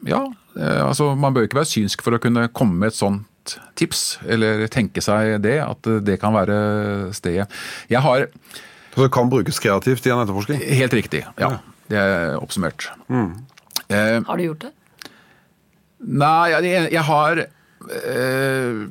ja, 0.07 0.21
altså 0.55 1.11
man 1.17 1.33
bør 1.33 1.47
ikke 1.47 1.59
være 1.59 1.69
synsk 1.69 2.03
for 2.05 2.15
å 2.15 2.21
kunne 2.21 2.47
komme 2.55 2.79
med 2.81 2.93
et 2.93 2.97
sånt 2.97 3.25
sånt 3.47 3.75
tips, 3.75 4.19
eller 4.27 4.67
tenke 4.67 5.01
seg 5.01 5.41
det, 5.41 5.59
at 5.61 5.87
det 6.03 6.19
kan 6.19 6.33
være 6.35 7.13
stedet. 7.13 7.47
Jeg 7.89 8.01
har 8.01 8.27
Så 8.93 9.03
det 9.03 9.11
kan 9.11 9.29
brukes 9.29 9.59
kreativt 9.59 10.05
i 10.05 10.09
en 10.09 10.23
etterforskning? 10.23 10.59
Helt 10.59 10.93
riktig, 10.93 11.25
ja. 11.37 11.59
Det 11.87 11.97
er 11.97 12.37
oppsummert. 12.41 12.89
Mm. 13.07 13.45
Eh, 13.89 14.21
har 14.25 14.37
du 14.37 14.43
gjort 14.43 14.65
det? 14.65 14.71
Nei, 15.99 16.49
jeg, 16.51 16.91
jeg 16.91 17.03
har 17.07 17.39
eh, 17.39 18.81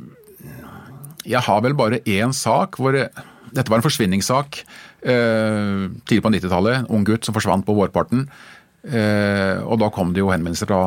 Jeg 1.27 1.43
har 1.47 1.61
vel 1.63 1.75
bare 1.75 2.01
én 2.07 2.33
sak 2.33 2.79
hvor 2.81 2.97
jeg, 2.97 3.11
Dette 3.57 3.73
var 3.73 3.81
en 3.81 3.87
forsvinningssak 3.87 4.61
eh, 5.03 5.89
tidlig 6.05 6.25
på 6.25 6.33
90-tallet. 6.35 6.91
Ung 6.93 7.07
gutt 7.09 7.27
som 7.27 7.37
forsvant 7.37 7.67
på 7.67 7.77
vårparten. 7.77 8.27
Eh, 8.87 9.59
og 9.67 9.81
da 9.83 9.89
kom 9.91 10.13
det 10.15 10.23
jo 10.23 10.31
henvendelser 10.31 10.69
fra, 10.71 10.83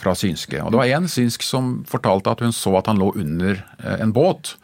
fra 0.00 0.14
synske. 0.18 0.60
Og 0.60 0.72
det 0.72 0.80
var 0.82 0.90
en 0.98 1.08
synsk 1.08 1.44
som 1.46 1.78
fortalte 1.88 2.32
at 2.32 2.42
hun 2.44 2.52
så 2.52 2.74
at 2.80 2.90
han 2.90 3.00
lå 3.00 3.12
under 3.16 3.62
eh, 3.80 3.96
en 4.02 4.12
båt. 4.16 4.56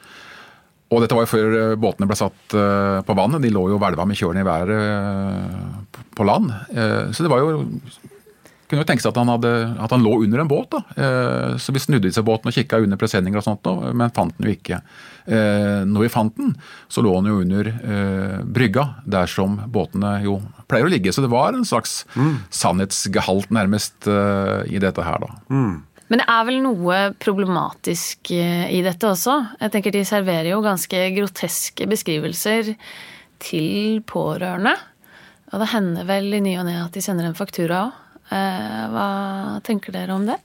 Og 0.93 1.03
dette 1.03 1.17
var 1.17 1.25
jo 1.25 1.33
før 1.33 1.57
eh, 1.61 1.79
båtene 1.81 2.09
ble 2.11 2.19
satt 2.19 2.59
eh, 2.59 2.99
på 3.07 3.17
vannet. 3.17 3.43
De 3.45 3.53
lå 3.55 3.65
jo 3.73 3.81
hvelva 3.81 4.05
med 4.09 4.21
kjølene 4.21 4.45
i 4.45 4.51
været 4.51 6.05
på 6.17 6.25
land. 6.25 6.53
Så 7.13 7.25
det 7.25 7.29
var 7.29 7.43
jo 7.43 7.67
kunne 8.67 8.83
jo 8.83 8.89
tenke 8.89 9.05
seg 9.05 9.13
at 9.13 9.21
han, 9.21 9.31
hadde, 9.31 9.53
at 9.83 9.95
han, 9.95 10.05
lå 10.05 10.17
under 10.25 10.43
en 10.43 10.51
båt. 10.51 10.75
da. 10.75 11.57
Så 11.63 11.75
vi 11.75 11.83
snudde 11.83 12.13
seg 12.15 12.27
båten 12.27 12.51
og 12.51 12.57
kikka 12.57 12.81
under 12.83 12.99
presenninger 13.01 13.41
og 13.41 13.47
sånt, 13.47 13.69
men 13.95 14.15
fant 14.17 14.35
den 14.37 14.49
jo 14.49 14.55
ikke. 14.57 14.81
Når 15.27 16.05
vi 16.05 16.11
fant 16.13 16.35
den, 16.39 16.55
så 16.91 17.05
lå 17.05 17.15
den 17.21 17.31
jo 17.31 17.41
under 17.45 17.71
brygga, 18.43 18.89
der 19.07 19.31
som 19.31 19.59
båtene 19.73 20.17
jo 20.27 20.41
pleier 20.71 20.89
å 20.89 20.93
ligge. 20.93 21.15
Så 21.15 21.23
det 21.23 21.31
var 21.31 21.55
en 21.55 21.67
slags 21.69 22.01
mm. 22.15 22.35
sannhetsgehalt 22.51 23.55
nærmest 23.55 24.11
i 24.11 24.83
dette 24.83 25.07
her, 25.07 25.23
da. 25.23 25.37
Mm. 25.51 25.77
Men 26.07 26.23
det 26.23 26.27
er 26.31 26.47
vel 26.47 26.61
noe 26.63 26.99
problematisk 27.23 28.31
eh, 28.35 28.67
i 28.71 28.83
dette 28.87 29.09
også? 29.11 29.37
Jeg 29.59 29.75
tenker 29.75 29.95
De 29.95 30.05
serverer 30.07 30.53
jo 30.53 30.63
ganske 30.65 31.03
groteske 31.17 31.89
beskrivelser 31.91 32.75
til 33.43 34.03
pårørende. 34.07 34.77
Og 35.53 35.63
det 35.63 35.71
hender 35.73 36.07
vel 36.09 36.31
i 36.37 36.43
ny 36.43 36.57
og 36.61 36.67
ne 36.69 36.79
at 36.85 36.95
de 36.95 37.03
sender 37.03 37.27
en 37.27 37.39
faktura 37.39 37.87
òg. 37.89 38.03
Eh, 38.31 38.85
hva 38.93 39.09
tenker 39.67 39.95
dere 39.95 40.15
om 40.17 40.27
det? 40.29 40.39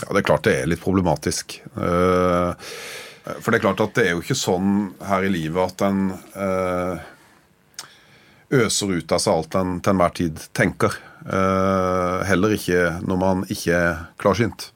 Ja, 0.00 0.08
Det 0.10 0.20
er 0.22 0.26
klart 0.26 0.46
det 0.48 0.54
er 0.60 0.70
litt 0.70 0.82
problematisk. 0.82 1.60
Eh, 1.76 2.70
for 3.40 3.50
det 3.50 3.58
er 3.58 3.64
klart 3.64 3.80
at 3.80 3.94
det 3.96 4.06
er 4.06 4.14
jo 4.14 4.24
ikke 4.24 4.36
sånn 4.36 4.92
her 5.06 5.24
i 5.24 5.32
livet 5.32 5.64
at 5.64 5.84
en 5.86 6.02
øser 8.54 8.90
ut 8.98 9.12
av 9.16 9.22
seg 9.22 9.32
alt 9.32 9.56
en 9.56 9.78
til 9.80 9.94
enhver 9.94 10.12
tid 10.18 10.42
tenker. 10.52 10.92
Heller 11.24 12.52
ikke 12.52 12.82
når 13.00 13.20
man 13.22 13.46
ikke 13.48 13.78
er 13.78 14.02
klarsynt. 14.20 14.68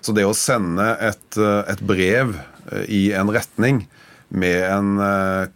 Så 0.00 0.14
det 0.16 0.24
å 0.24 0.36
sende 0.36 0.94
et, 1.00 1.36
eh, 1.36 1.62
et 1.68 1.82
brev 1.84 2.36
eh, 2.72 2.84
i 2.88 3.02
en 3.16 3.30
retning 3.32 3.84
med 4.30 4.62
en 4.62 4.90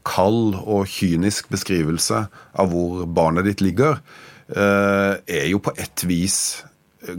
kald 0.03 0.57
og 0.59 0.89
kynisk 0.91 1.47
beskrivelse 1.53 2.25
av 2.59 2.73
hvor 2.73 3.05
barnet 3.07 3.47
ditt 3.47 3.61
ligger, 3.63 4.01
er 4.49 5.47
jo 5.49 5.61
på 5.65 5.73
et 5.81 6.03
vis 6.05 6.39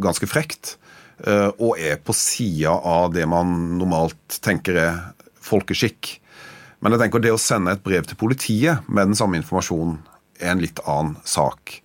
ganske 0.01 0.27
frekt. 0.29 0.75
Uh, 1.15 1.47
og 1.63 1.79
er 1.79 1.99
på 2.03 2.11
sida 2.15 2.73
av 2.75 3.13
det 3.15 3.23
man 3.29 3.77
normalt 3.79 4.39
tenker 4.43 4.79
er 4.81 4.97
folkeskikk. 5.45 6.17
Men 6.83 6.91
jeg 6.91 7.05
tenker 7.05 7.23
det 7.23 7.31
å 7.31 7.39
sende 7.39 7.71
et 7.71 7.85
brev 7.85 8.03
til 8.09 8.19
politiet 8.19 8.83
med 8.91 9.11
den 9.11 9.17
samme 9.17 9.39
informasjonen 9.39 10.01
er 10.41 10.51
en 10.51 10.63
litt 10.63 10.81
annen 10.83 11.15
sak. 11.23 11.79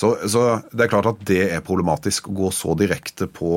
Så, 0.00 0.14
så, 0.32 0.62
det 0.72 0.86
er 0.86 0.92
klart 0.94 1.10
at 1.10 1.20
det 1.28 1.42
er 1.52 1.64
problematisk 1.64 2.30
å 2.30 2.36
gå 2.38 2.48
så 2.56 2.72
direkte 2.78 3.28
på, 3.28 3.52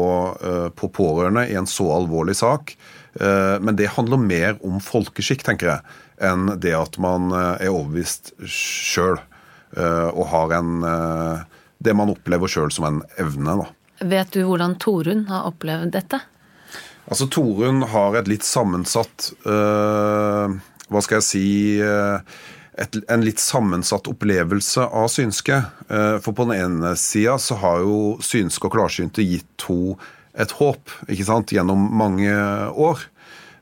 på 0.75 0.89
pårørende 0.91 1.45
i 1.47 1.55
en 1.55 1.69
så 1.71 1.87
alvorlig 1.95 2.35
sak. 2.35 2.73
Men 3.15 3.77
det 3.79 3.93
handler 3.95 4.19
mer 4.19 4.57
om 4.67 4.81
folkeskikk, 4.83 5.45
tenker 5.47 5.69
jeg, 5.71 5.93
enn 6.19 6.51
det 6.59 6.73
at 6.75 6.99
man 6.99 7.31
er 7.31 7.71
overbevist 7.71 8.33
sjøl 8.43 9.21
og 9.73 10.25
har 10.29 10.51
en 10.59 10.73
Det 11.83 11.93
man 11.97 12.11
opplever 12.13 12.47
sjøl 12.47 12.69
som 12.71 12.85
en 12.85 12.99
evne, 13.19 13.55
da. 13.63 13.65
Vet 14.05 14.35
du 14.35 14.43
hvordan 14.45 14.75
Torunn 14.79 15.25
har 15.27 15.47
opplevd 15.49 15.91
dette? 15.95 16.19
Altså, 17.09 17.27
Torunn 17.27 17.81
har 17.91 18.15
et 18.19 18.29
litt 18.31 18.45
sammensatt 18.47 19.31
Hva 19.43 21.01
skal 21.03 21.19
jeg 21.19 21.27
si 21.27 21.47
et, 22.79 22.97
en 23.09 23.23
litt 23.23 23.41
sammensatt 23.41 24.07
opplevelse 24.09 24.85
av 24.85 25.09
synske. 25.11 25.61
Eh, 25.89 26.17
for 26.23 26.35
på 26.35 26.47
den 26.49 26.59
ene 26.59 26.95
sida 26.99 27.37
så 27.41 27.57
har 27.61 27.83
jo 27.85 28.17
synske 28.23 28.69
og 28.69 28.77
klarsynte 28.77 29.25
gitt 29.25 29.67
henne 29.67 29.97
et 30.33 30.49
håp 30.57 30.89
ikke 31.05 31.27
sant, 31.27 31.51
gjennom 31.53 31.83
mange 31.93 32.33
år. 32.73 33.03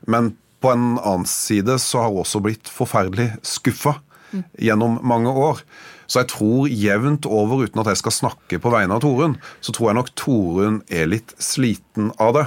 Men 0.08 0.30
på 0.64 0.70
en 0.72 0.94
annen 0.96 1.26
side 1.28 1.76
så 1.82 2.00
har 2.00 2.14
hun 2.14 2.22
også 2.22 2.40
blitt 2.40 2.70
forferdelig 2.72 3.28
skuffa 3.44 3.98
mm. 4.30 4.44
gjennom 4.70 4.96
mange 5.04 5.34
år. 5.36 5.60
Så 6.06 6.22
jeg 6.22 6.30
tror 6.32 6.68
jevnt 6.68 7.28
over, 7.28 7.64
uten 7.66 7.82
at 7.82 7.92
jeg 7.92 8.02
skal 8.02 8.16
snakke 8.16 8.60
på 8.62 8.72
vegne 8.72 8.98
av 8.98 9.04
Torunn, 9.04 9.38
så 9.64 9.74
tror 9.74 9.90
jeg 9.90 10.00
nok 10.00 10.12
Torunn 10.18 10.82
er 10.92 11.10
litt 11.10 11.34
sliten 11.42 12.12
av 12.22 12.36
det. 12.38 12.46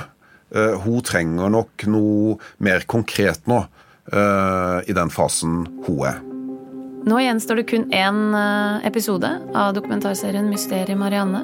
Uh, 0.56 0.76
hun 0.86 1.02
trenger 1.04 1.52
nok 1.52 1.88
noe 1.90 2.38
mer 2.64 2.86
konkret 2.88 3.50
nå, 3.50 3.66
uh, 4.14 4.80
i 4.86 4.96
den 4.96 5.12
fasen 5.14 5.66
hun 5.88 6.06
er. 6.12 6.24
Nå 7.06 7.20
gjenstår 7.22 7.60
det 7.60 7.68
kun 7.70 7.84
én 7.94 8.22
eh, 8.34 8.86
episode 8.90 9.30
av 9.54 9.76
dokumentarserien 9.78 10.48
Mysteriet 10.50 10.98
Marianne. 10.98 11.44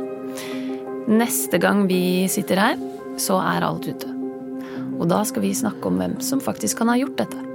Neste 1.05 1.59
gang 1.61 1.83
vi 1.85 2.25
sitter 2.33 2.57
her, 2.57 2.81
så 3.21 3.37
er 3.45 3.67
alt 3.67 3.85
ute. 3.85 4.09
Og 4.97 5.05
da 5.11 5.21
skal 5.21 5.45
vi 5.45 5.53
snakke 5.53 5.85
om 5.85 6.01
hvem 6.01 6.17
som 6.25 6.41
faktisk 6.41 6.81
kan 6.81 6.89
ha 6.89 6.97
gjort 6.97 7.21
dette. 7.21 7.50